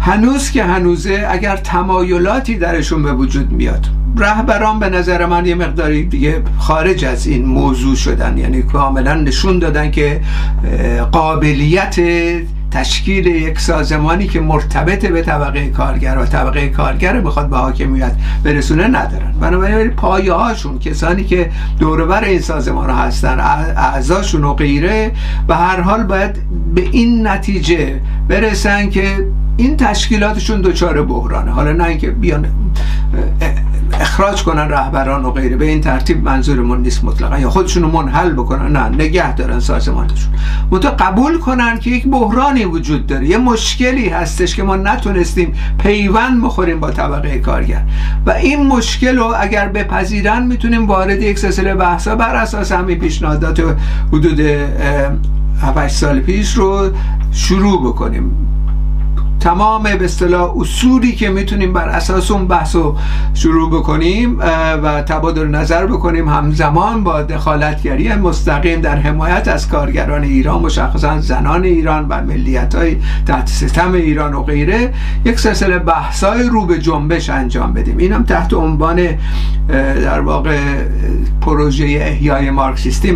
هنوز 0.00 0.50
که 0.50 0.64
هنوزه 0.64 1.26
اگر 1.30 1.56
تمایلاتی 1.56 2.58
درشون 2.58 3.02
به 3.02 3.12
وجود 3.12 3.52
میاد. 3.52 3.86
رهبران 4.16 4.78
به 4.78 4.88
نظر 4.88 5.26
من 5.26 5.46
یه 5.46 5.54
مقداری 5.54 6.04
دیگه 6.04 6.42
خارج 6.58 7.04
از 7.04 7.26
این 7.26 7.44
موضوع 7.44 7.96
شدن. 7.96 8.38
یعنی 8.38 8.62
کاملا 8.62 9.14
نشون 9.14 9.58
دادن 9.58 9.90
که 9.90 10.20
قابلیت 11.12 11.96
تشکیل 12.70 13.26
یک 13.26 13.60
سازمانی 13.60 14.26
که 14.26 14.40
مرتبط 14.40 15.06
به 15.06 15.22
طبقه 15.22 15.66
کارگر 15.66 16.18
و 16.18 16.26
طبقه 16.26 16.68
کارگر 16.68 17.20
بخواد 17.20 17.50
به 17.50 17.56
حاکمیت 17.56 18.12
برسونه 18.44 18.86
ندارن. 18.86 19.32
بنابراین 19.40 19.90
پایه 19.90 20.32
هاشون 20.32 20.78
کسانی 20.78 21.24
که 21.24 21.50
دوربر 21.78 22.24
این 22.24 22.40
سازمان 22.40 22.90
هستن 22.90 23.40
اعضاشون 23.76 24.44
و 24.44 24.54
غیره 24.54 25.12
و 25.48 25.54
هر 25.54 25.80
حال 25.80 26.02
باید 26.02 26.36
به 26.74 26.82
این 26.92 27.26
نتیجه 27.26 28.00
برسن 28.28 28.90
که 28.90 29.26
این 29.58 29.76
تشکیلاتشون 29.76 30.60
دچار 30.60 31.02
بحرانه. 31.02 31.50
حالا 31.50 31.72
نه 31.72 31.84
اینکه 31.84 32.10
بیان 32.10 32.46
اخراج 34.00 34.42
کنن 34.42 34.68
رهبران 34.68 35.24
و 35.24 35.30
غیره 35.30 35.56
به 35.56 35.64
این 35.64 35.80
ترتیب 35.80 36.24
منظورمون 36.24 36.82
نیست 36.82 37.04
مطلقا. 37.04 37.38
یا 37.38 37.50
خودشون 37.50 37.82
رو 37.82 37.90
منحل 37.90 38.32
بکنن. 38.32 38.72
نه 38.72 38.88
نگه 38.88 39.34
دارن 39.34 39.60
سازمانشون. 39.60 40.32
منتها 40.70 40.90
قبول 40.90 41.38
کنن 41.38 41.78
که 41.78 41.90
یک 41.90 42.06
بحرانی 42.06 42.64
وجود 42.64 43.06
داره. 43.06 43.26
یه 43.26 43.38
مشکلی 43.38 44.08
هستش 44.08 44.56
که 44.56 44.62
ما 44.62 44.76
نتونستیم 44.76 45.54
پیوند 45.78 46.42
بخوریم 46.42 46.80
با 46.80 46.90
طبقه 46.90 47.38
کارگر. 47.38 47.82
و 48.26 48.30
این 48.30 48.66
مشکل 48.66 49.16
رو 49.16 49.34
اگر 49.40 49.68
بپذیرن 49.68 50.46
می‌تونیم 50.46 50.86
وارد 50.86 51.22
یک 51.22 51.38
سلسله 51.38 51.74
بحثا 51.74 52.16
بر 52.16 52.36
اساس 52.36 52.72
همین 52.72 52.98
پیشنهادات 52.98 53.76
حدود 54.12 54.40
7 55.62 55.88
سال 55.88 56.20
پیش 56.20 56.54
رو 56.54 56.90
شروع 57.32 57.88
بکنیم. 57.88 58.47
تمام 59.40 59.82
به 59.82 60.04
اصطلاح 60.04 60.56
اصولی 60.56 61.12
که 61.12 61.28
می‌تونیم 61.28 61.72
بر 61.72 61.88
اساس 61.88 62.30
اون 62.30 62.46
بحث 62.46 62.74
رو 62.74 62.96
شروع 63.34 63.70
بکنیم 63.70 64.38
و 64.82 65.02
تبادل 65.02 65.46
نظر 65.46 65.86
بکنیم 65.86 66.28
همزمان 66.28 67.04
با 67.04 67.22
دخالتگری 67.22 68.14
مستقیم 68.14 68.80
در 68.80 68.96
حمایت 68.96 69.48
از 69.48 69.68
کارگران 69.68 70.22
ایران 70.22 70.62
مشخصا 70.62 71.20
زنان 71.20 71.64
ایران 71.64 72.06
و 72.08 72.24
ملیت 72.24 72.74
های 72.74 72.96
تحت 73.26 73.48
سیستم 73.48 73.92
ایران 73.92 74.34
و 74.34 74.42
غیره 74.42 74.94
یک 75.24 75.40
سلسله 75.40 75.78
بحث 75.78 76.24
های 76.24 76.42
رو 76.42 76.66
به 76.66 76.78
جنبش 76.78 77.30
انجام 77.30 77.72
بدیم. 77.72 77.98
اینم 77.98 78.22
تحت 78.22 78.54
عنوان 78.54 79.00
در 80.02 80.20
واقع 80.20 80.58
پروژه 81.40 81.84
احیای 81.84 82.50
مارکسیستی 82.50 83.12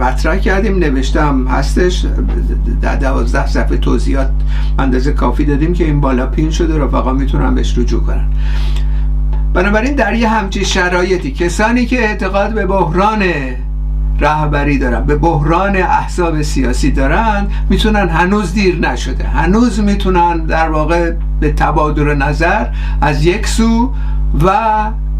مطرح 0.00 0.36
کردیم. 0.36 0.78
نوشتم 0.78 1.46
هستش. 1.46 2.06
در 2.82 2.96
دوازده 2.96 3.46
صفحه 3.46 3.76
توضیحات 3.76 4.30
اندازه 4.78 5.12
کافی 5.12 5.41
دادیم 5.44 5.72
که 5.72 5.84
این 5.84 6.00
بالا 6.00 6.26
پین 6.26 6.50
شده 6.50 6.78
رفقا 6.78 7.12
می‌تونن 7.12 7.54
بهش 7.54 7.78
رجوع 7.78 8.02
کنن. 8.02 8.28
بنابراین 9.54 9.94
در 9.94 10.14
یه 10.14 10.28
همچین 10.28 10.64
شرایطی 10.64 11.32
کسانی 11.32 11.86
که 11.86 12.00
اعتقاد 12.00 12.54
به 12.54 12.66
بحران 12.66 13.22
رهبری 14.20 14.78
دارن 14.78 15.00
به 15.04 15.16
بحران 15.16 15.76
احزاب 15.76 16.42
سیاسی 16.42 16.90
دارن 16.90 17.46
می‌تونن 17.70 18.08
هنوز 18.08 18.54
دیر 18.54 18.78
نشده. 18.78 19.24
هنوز 19.24 19.80
می‌تونن 19.80 20.46
در 20.46 20.70
واقع 20.70 21.12
به 21.40 21.52
تبادل 21.52 22.14
نظر 22.14 22.66
از 23.00 23.24
یک 23.24 23.46
سو 23.46 23.92
و 24.44 24.50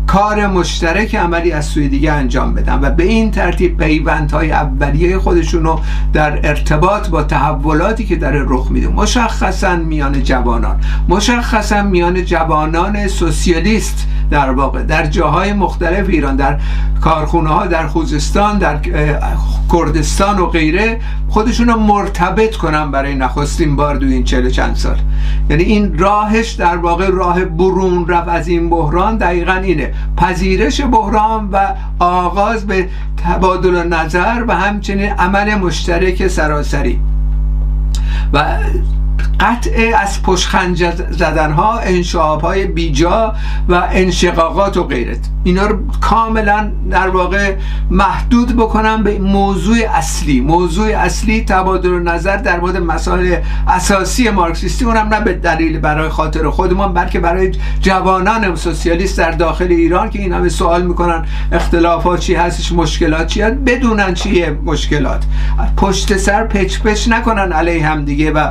کار 0.07 0.47
مشترک 0.47 1.15
عملی 1.15 1.53
از 1.53 1.65
سوی 1.65 1.89
دیگه 1.89 2.13
انجام 2.13 2.55
بدن 2.55 2.79
و 2.83 2.91
به 2.91 3.05
این 3.05 3.31
ترتیب 3.31 3.77
پیوندهای 3.77 4.53
اولیه 4.53 5.19
خودشون 5.19 5.65
رو 5.65 5.81
در 6.13 6.49
ارتباط 6.49 7.09
با 7.09 7.23
تحولاتی 7.23 8.05
که 8.07 8.17
در 8.17 8.31
رخ 8.31 8.71
میده. 8.71 8.89
مشخصا 8.89 9.77
میان 9.77 10.23
جوانان. 10.23 10.81
مشخصا 11.09 11.83
میان 11.83 12.25
جوانان 12.25 13.09
سوسیالیست 13.09 14.07
در 14.31 14.51
واقع. 14.51 14.83
در 14.83 15.07
جاهای 15.07 15.53
مختلف 15.53 16.09
ایران 16.09 16.37
در 16.37 16.59
کارخونه 17.01 17.49
ها 17.49 17.67
در 17.67 17.87
خوزستان 17.87 18.59
در 18.59 18.79
کردستان 19.73 20.39
و 20.39 20.47
غیره 20.47 21.01
خودشون 21.29 21.69
رو 21.69 21.81
مرتبط 21.81 22.57
کنن 22.57 22.91
برای 22.91 23.15
نخستین 23.15 23.77
بار 23.77 23.97
دو 23.97 24.07
این 24.07 24.25
چهل 24.25 24.51
چند 24.51 24.77
سال. 24.77 24.97
یعنی 25.51 25.63
این 25.63 25.99
راهش 25.99 26.51
در 26.51 26.77
واقع 26.77 27.09
راه 27.09 27.45
برون 27.45 28.09
رفت 28.09 28.29
از 28.29 28.49
این 28.49 28.71
بحران 28.71 29.17
دقیقا 29.17 29.53
اینه. 29.53 29.92
پذیرش 30.17 30.81
بحران 30.81 31.49
و 31.53 31.75
آغاز 31.99 32.67
به 32.67 32.89
تبادل 33.25 33.89
نظر 33.89 34.45
و 34.49 34.57
همچنین 34.57 35.13
عمل 35.13 35.55
مشترک 35.55 36.27
سراسری. 36.27 37.01
و 38.33 38.59
قطع 39.41 39.93
از 39.99 40.23
پشخنج 40.23 40.91
زدن 41.11 41.53
ها 41.53 41.79
انشعاب 41.79 42.41
های 42.41 42.67
بیجا 42.67 43.35
و 43.69 43.89
انشقاقات 43.93 44.77
و 44.77 44.85
غیرت. 44.85 45.19
اینا 45.45 45.67
رو 45.67 45.79
کاملا 46.01 46.73
در 46.91 47.09
واقع 47.09 47.55
محدود 47.91 48.57
بکنم 48.57 49.03
به 49.03 49.19
موضوع 49.19 49.77
اصلی. 49.95 50.41
موضوع 50.41 50.87
اصلی 50.87 51.45
تبادل 51.45 51.91
نظر 51.91 52.37
در 52.37 52.61
مورد 52.61 52.77
مسائل 52.77 53.37
اساسی 53.69 54.31
مارکسیستی 54.31 54.85
اونم 54.85 55.09
نه 55.15 55.21
به 55.21 55.33
دلیل 55.33 55.79
برای 55.79 56.09
خاطر 56.09 56.51
خودمان 56.51 56.95
بلکه 56.95 57.21
برای 57.21 57.53
جوانان 57.81 58.57
سوسیالیست 58.57 59.19
در 59.19 59.31
داخل 59.31 59.67
ایران 59.69 60.11
که 60.11 60.19
این 60.19 60.33
همه 60.33 60.49
سوال 60.49 60.83
می‌کنن 60.83 61.25
اختلافات 61.53 62.21
چی 62.21 62.35
هستش 62.35 62.73
مشکلات 62.73 63.27
چی 63.27 63.43
هست 63.43 63.55
بدونن 63.55 64.15
چیه 64.15 64.51
مشکلات. 64.65 65.25
پشت 65.77 66.17
سر 66.17 66.45
پچ 66.45 66.79
پچ 66.79 67.09
نکنن 67.09 67.53
علیه 67.53 67.87
هم 67.87 68.05
دیگه 68.05 68.31
و 68.31 68.49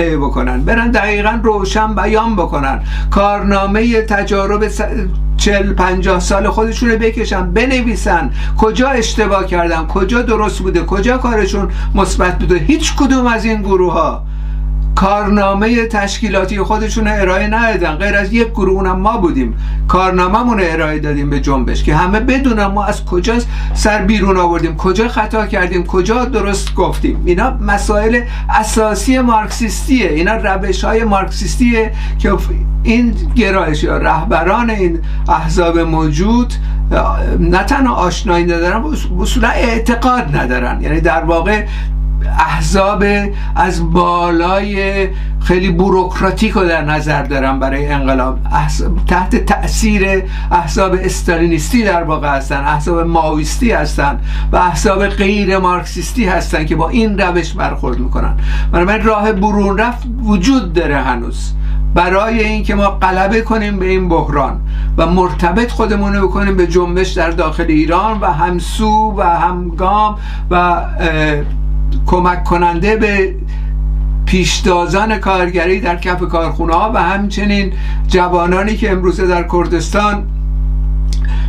توطعه 0.00 0.16
بکنن 0.16 0.62
برن 0.62 0.90
دقیقا 0.90 1.40
روشن 1.42 1.94
بیان 1.94 2.36
بکنن. 2.36 2.82
کارنامه 3.10 4.02
تجارب 4.02 4.68
چل 5.36 5.72
پنجاه 5.72 6.20
سال 6.20 6.48
خودشون 6.48 6.90
رو 6.90 6.98
بکشن 6.98 7.52
بنویسن. 7.52 8.30
کجا 8.58 8.88
اشتباه 8.88 9.46
کردن؟ 9.46 9.86
کجا 9.86 10.22
درست 10.22 10.58
بوده؟ 10.58 10.80
کجا 10.80 11.18
کارشون 11.18 11.68
مثبت 11.94 12.38
بوده؟ 12.38 12.54
هیچ 12.54 12.96
کدوم 12.96 13.26
از 13.26 13.44
این 13.44 13.62
گروه 13.62 13.92
ها 13.92 14.22
کارنامه 14.94 15.86
تشکیلاتی 15.86 16.58
خودشون 16.58 17.08
ارائه 17.08 17.46
ندادن. 17.46 17.94
غیر 17.94 18.16
از 18.16 18.32
یک 18.32 18.48
گروه 18.48 18.70
اونم 18.72 19.00
ما 19.00 19.16
بودیم. 19.16 19.56
کارنامهمون 19.88 20.60
ارائه 20.62 20.98
دادیم 20.98 21.30
به 21.30 21.40
جنبش 21.40 21.84
که 21.84 21.94
همه 21.94 22.20
بدونن 22.20 22.66
ما 22.66 22.84
از 22.84 23.04
کجا 23.04 23.34
سر 23.74 24.02
بیرون 24.02 24.36
آوردیم. 24.36 24.76
کجا 24.76 25.08
خطا 25.08 25.46
کردیم؟ 25.46 25.86
کجا 25.86 26.24
درست 26.24 26.74
گفتیم؟ 26.74 27.22
اینا 27.24 27.56
مسائل 27.60 28.20
اساسی 28.50 29.18
مارکسیستیه. 29.18 30.08
اینا 30.08 30.36
روش 30.36 30.84
های 30.84 31.04
مارکسیستیه 31.04 31.92
که 32.18 32.36
این 32.82 33.14
گرایش 33.34 33.82
یا 33.82 33.96
رهبران 33.96 34.70
این 34.70 34.98
احزاب 35.28 35.78
موجود 35.78 36.52
نه 37.38 37.64
تنها 37.64 37.94
آشنایی 37.94 38.44
ندارن 38.44 38.84
اصولا 39.20 39.48
اعتقاد 39.48 40.36
ندارن. 40.36 40.80
یعنی 40.82 41.00
در 41.00 41.24
واقع 41.24 41.64
احزاب 42.26 43.04
از 43.56 43.92
بالای 43.92 45.08
خیلی 45.40 45.70
بوروکراتیک 45.70 46.52
رو 46.52 46.64
در 46.64 46.84
نظر 46.84 47.22
دارم 47.22 47.60
برای 47.60 47.86
انقلاب. 47.86 48.38
تحت 49.06 49.36
تاثیر 49.36 50.22
احزاب 50.50 50.94
استالینیستی 50.94 51.82
در 51.82 52.02
واقع 52.02 52.28
هستن 52.28 52.64
احزاب 52.64 53.06
ماویستی 53.06 53.72
هستن 53.72 54.20
و 54.52 54.56
احزاب 54.56 55.06
غیر 55.06 55.58
مارکسیستی 55.58 56.26
هستن 56.26 56.64
که 56.64 56.76
با 56.76 56.88
این 56.88 57.18
روش 57.18 57.52
برخورد 57.52 57.98
می‌کنن. 57.98 58.36
من 58.72 59.02
راه 59.02 59.32
برون 59.32 59.78
رفت 59.78 60.06
وجود 60.22 60.72
داره 60.72 60.96
هنوز. 60.96 61.52
برای 61.94 62.44
اینکه 62.44 62.74
ما 62.74 62.86
غلبه 62.90 63.40
کنیم 63.40 63.78
به 63.78 63.86
این 63.86 64.08
بحران 64.08 64.60
و 64.96 65.06
مرتبط 65.06 65.70
خودمون 65.70 66.14
رو 66.14 66.28
بکنیم 66.28 66.56
به 66.56 66.66
جنبش 66.66 67.12
در 67.12 67.30
داخل 67.30 67.64
ایران 67.68 68.20
و 68.20 68.26
همسو 68.26 69.14
و 69.16 69.22
همگام 69.22 70.16
و 70.50 70.82
کمک 72.06 72.44
کننده 72.44 72.96
به 72.96 73.34
پیشتازان 74.26 75.18
کارگری 75.18 75.80
در 75.80 75.96
کف 75.96 76.22
کارخونه 76.22 76.74
ها 76.74 76.92
و 76.94 77.02
همچنین 77.02 77.72
جوانانی 78.08 78.76
که 78.76 78.90
امروزه 78.90 79.26
در 79.26 79.48
کردستان 79.52 80.26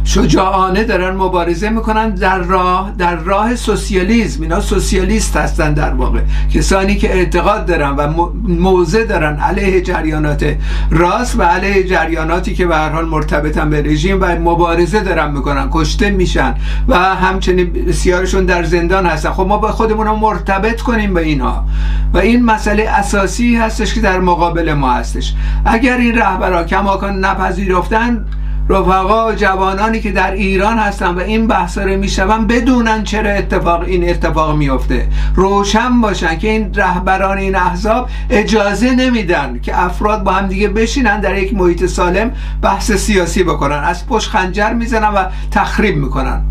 شجاعانه 0.04 0.84
دارن 0.84 1.16
مبارزه 1.16 1.70
می‌کنن 1.70 2.10
در 2.10 2.38
راه 2.38 2.92
در 2.98 3.16
راه 3.16 3.56
سوسیالیسم 3.56 4.42
اینا 4.42 4.62
سوسیالیست 4.62 5.38
هستن 5.38 5.74
در 5.74 5.94
واقع. 5.94 6.20
کسانی 6.54 6.96
که 6.96 7.14
اعتقاد 7.16 7.66
دارن 7.66 7.90
و 7.90 8.30
موضع 8.48 9.04
دارن 9.04 9.40
علیه 9.40 9.82
جریانات 9.82 10.56
راست 10.92 11.40
و 11.40 11.44
علیه 11.44 11.84
جریاناتی 11.84 12.56
که 12.56 12.66
به 12.66 12.76
هر 12.76 12.90
حال 12.90 13.06
مرتبطن 13.06 13.70
به 13.70 13.82
رژیم 13.82 14.18
و 14.22 14.26
مبارزه 14.26 15.00
دارن 15.00 15.32
می‌کنن 15.32 15.68
کشته 15.72 16.10
میشن 16.10 16.56
و 16.88 16.98
همچنین 16.98 17.74
بسیارشون 17.74 18.46
در 18.46 18.64
زندان 18.64 19.06
هستن. 19.06 19.32
خب 19.32 19.46
ما 19.48 19.58
با 19.58 19.72
خودمون 19.72 20.08
رو 20.08 20.16
مرتبط 20.16 20.82
کنیم 20.82 21.14
به 21.14 21.22
اینها. 21.22 21.66
و 22.14 22.18
این 22.18 22.46
مسئله 22.46 22.84
اساسی 22.90 23.56
هستش 23.56 23.94
که 23.94 24.02
در 24.02 24.20
مقابل 24.20 24.74
ما 24.74 24.94
هستش. 24.94 25.34
اگر 25.66 25.98
این 25.98 26.18
رهبرها 26.18 26.64
کماکان 26.64 27.26
نپذیرفتن 27.26 28.26
رفقا 28.72 29.30
و 29.30 29.34
جوانانی 29.34 30.00
که 30.00 30.12
در 30.12 30.32
ایران 30.32 30.78
هستن 30.78 31.08
و 31.08 31.20
این 31.20 31.48
بحثا 31.48 31.84
رو 31.84 31.98
میشون 31.98 32.48
بدونن 32.48 33.04
چرا 33.04 33.30
اتفاق 33.32 33.82
این 33.82 34.10
اتفاق 34.10 34.56
میفته 34.56 35.08
روشن 35.36 36.02
باشن 36.02 36.38
که 36.38 36.50
این 36.50 36.74
رهبران 36.74 37.38
این 37.38 37.56
احزاب 37.56 38.10
اجازه 38.30 38.92
نمیدن 38.96 39.60
که 39.64 39.82
افراد 39.82 40.24
با 40.24 40.32
هم 40.32 40.48
دیگه 40.48 40.68
بشینن 40.68 41.20
در 41.20 41.38
یک 41.38 41.54
محیط 41.54 41.86
سالم 41.86 42.32
بحث 42.62 42.92
سیاسی 42.92 43.44
بکنن. 43.44 43.84
از 43.84 44.08
پشت 44.08 44.30
خنجر 44.30 44.74
می‌زنن 44.74 45.08
و 45.08 45.26
تخریب 45.52 45.96
می‌کنن. 45.96 46.42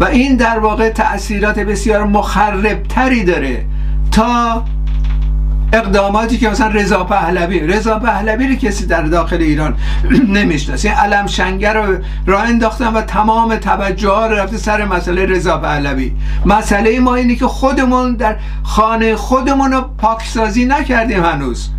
و 0.00 0.04
این 0.04 0.36
در 0.36 0.58
واقع 0.58 0.90
تاثیرات 0.90 1.58
بسیار 1.58 2.04
مخربتری 2.04 3.24
داره 3.24 3.64
تا 4.10 4.64
اقداماتی 5.72 6.38
که 6.38 6.50
مثلا 6.50 6.68
رضا 6.68 7.04
پهلوی 7.04 7.60
رضا 7.60 7.98
پهلوی 7.98 8.48
رو 8.48 8.54
کسی 8.54 8.86
در 8.86 9.02
داخل 9.02 9.42
ایران 9.42 9.76
نمی‌شناسه. 10.36 10.90
علم 10.90 11.26
شنگر 11.26 11.82
رو 11.82 11.98
راه 12.26 12.42
انداختن 12.42 12.86
و 12.86 13.02
تمام 13.02 13.56
توجه 13.56 14.08
ها 14.08 14.26
رفته 14.26 14.56
سر 14.56 14.84
مسئله 14.84 15.26
رضا 15.26 15.58
پهلوی. 15.58 16.12
مسئله 16.46 17.00
ما 17.00 17.14
اینه 17.14 17.36
که 17.36 17.46
خودمون 17.46 18.14
در 18.14 18.36
خانه 18.62 19.16
خودمون 19.16 19.72
رو 19.72 19.80
پاکسازی 19.98 20.64
نکردیم 20.64 21.24
هنوز. 21.24 21.70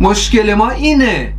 مشکل 0.00 0.54
ما 0.54 0.70
اینه 0.70 1.34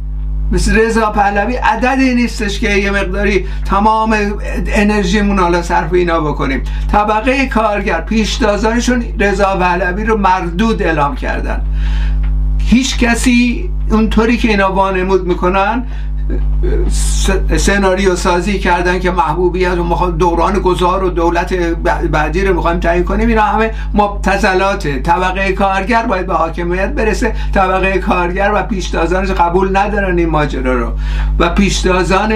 مثل 0.54 0.80
رضا 0.80 1.10
پهلوی 1.12 1.56
عددی 1.56 2.16
نیستش 2.16 2.60
که 2.60 2.70
یه 2.70 2.92
مقداری 2.92 3.46
تمام 3.66 4.16
انرژیمون 4.68 5.40
حالا 5.40 5.62
صرف 5.62 5.94
اینا 5.94 6.22
بکنیم. 6.22 6.64
طبقه 6.92 7.46
کارگر 7.46 8.02
پیشتازانشون 8.02 9.04
رضا 9.20 9.56
پهلوی 9.56 10.04
رو 10.04 10.18
مردود 10.18 10.84
اعلام 10.84 11.16
کردن. 11.16 11.62
هیچ 12.60 12.98
کسی 12.98 13.70
اونطوری 13.92 14.38
که 14.38 14.50
اینا 14.50 14.72
وانمود 14.72 15.28
می‌کنن 15.28 15.84
سناریو 17.58 18.16
سازی 18.16 18.60
کردن 18.60 19.00
که 19.00 19.12
محبوبیت 19.12 19.78
و 19.78 20.12
دوران 20.12 20.54
گذار 20.54 21.04
و 21.04 21.10
دولت 21.10 21.54
بعدی 22.12 22.46
رو 22.46 22.56
می‌خوایم 22.56 22.80
تعیین 22.80 23.04
کنیم. 23.04 23.28
اینا 23.28 23.42
همه 23.42 23.72
مبتزلات 23.94 24.88
طبقه 24.88 25.52
کارگر 25.52 26.04
باید 26.06 26.28
به 26.28 26.34
حاکمیت 26.34 26.90
برسه. 26.90 27.36
طبقه 27.54 27.98
کارگر 27.98 28.52
و 28.56 28.64
پیشتازانش 28.64 29.32
قبول 29.32 29.78
ندارن 29.78 30.18
این 30.18 30.30
ماجرا 30.30 30.80
رو. 30.80 30.92
و 31.40 31.50
پیشتازان 31.50 32.34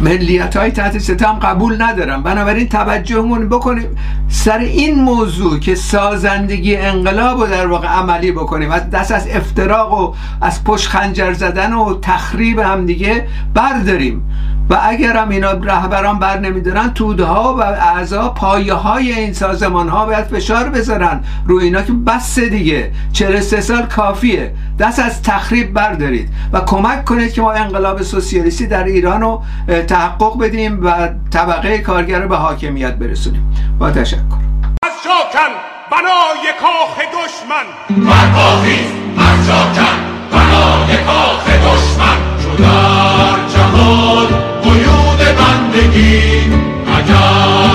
ملیت 0.00 0.56
های 0.56 0.70
تحت 0.70 0.98
ستم 0.98 1.32
قبول 1.32 1.82
ندارم. 1.82 2.22
بنابراین 2.22 2.68
توجهمون 2.68 3.48
بکنیم 3.48 3.96
سر 4.28 4.58
این 4.58 5.00
موضوع 5.02 5.58
که 5.58 5.74
سازندگی 5.74 6.76
انقلاب 6.76 7.40
رو 7.40 7.46
در 7.46 7.66
واقع 7.66 7.88
عملی 7.88 8.32
بکنیم. 8.32 8.70
از 8.70 8.90
دست 8.90 9.12
از 9.12 9.28
افتراق 9.28 10.00
و 10.00 10.14
از 10.40 10.64
پشت 10.64 10.88
خنجر 10.88 11.32
زدن 11.32 11.72
و 11.72 12.00
تخریب 12.00 12.58
هم 12.58 12.86
دیگه 12.86 13.26
برداریم. 13.54 14.22
و 14.70 14.78
اگر 14.82 15.16
هم 15.16 15.28
اینا 15.28 15.52
رهبران 15.52 16.18
بر 16.18 16.38
نمیدارن 16.38 16.94
توده 16.94 17.24
ها 17.24 17.54
و 17.54 17.60
اعضا 17.62 18.28
پایه 18.28 18.74
های 18.74 19.12
این 19.12 19.32
سازمان 19.32 19.88
ها 19.88 20.06
باید 20.06 20.24
فشار 20.24 20.68
بذارن 20.68 21.24
روی 21.46 21.64
اینا 21.64 21.82
که 21.82 21.92
بس 21.92 22.38
دیگه. 22.38 22.92
43 23.12 23.60
سال 23.60 23.86
کافیه. 23.86 24.54
دست 24.78 24.98
از 24.98 25.22
تخریب 25.22 25.72
بردارید 25.72 26.28
و 26.52 26.60
کمک 26.60 27.04
کنید 27.04 27.32
که 27.32 27.42
ما 27.42 27.52
انقلاب 27.52 28.02
سوسیالیستی 28.02 28.66
در 28.66 28.84
ایران 28.84 29.20
رو 29.20 29.42
تحقق 29.86 30.38
بدیم 30.38 30.86
و 30.86 31.08
طبقه 31.30 31.78
کارگر 31.78 32.20
رو 32.20 32.28
به 32.28 32.36
حاکمیت 32.36 32.94
برسونیم. 32.94 33.54
با 33.78 33.90
تشکر. 33.90 34.20
از 34.82 34.92
جاکن 35.04 35.52
بنای 35.90 36.46
کاخ 36.60 36.98
دشمن. 36.98 37.66
برپاخیز 38.10 38.86
از 39.18 39.46
جاکن 39.46 39.96
بنای 40.32 41.04
کاخ 41.04 41.49
زندگی. 45.72 46.50
عجب 46.98 47.69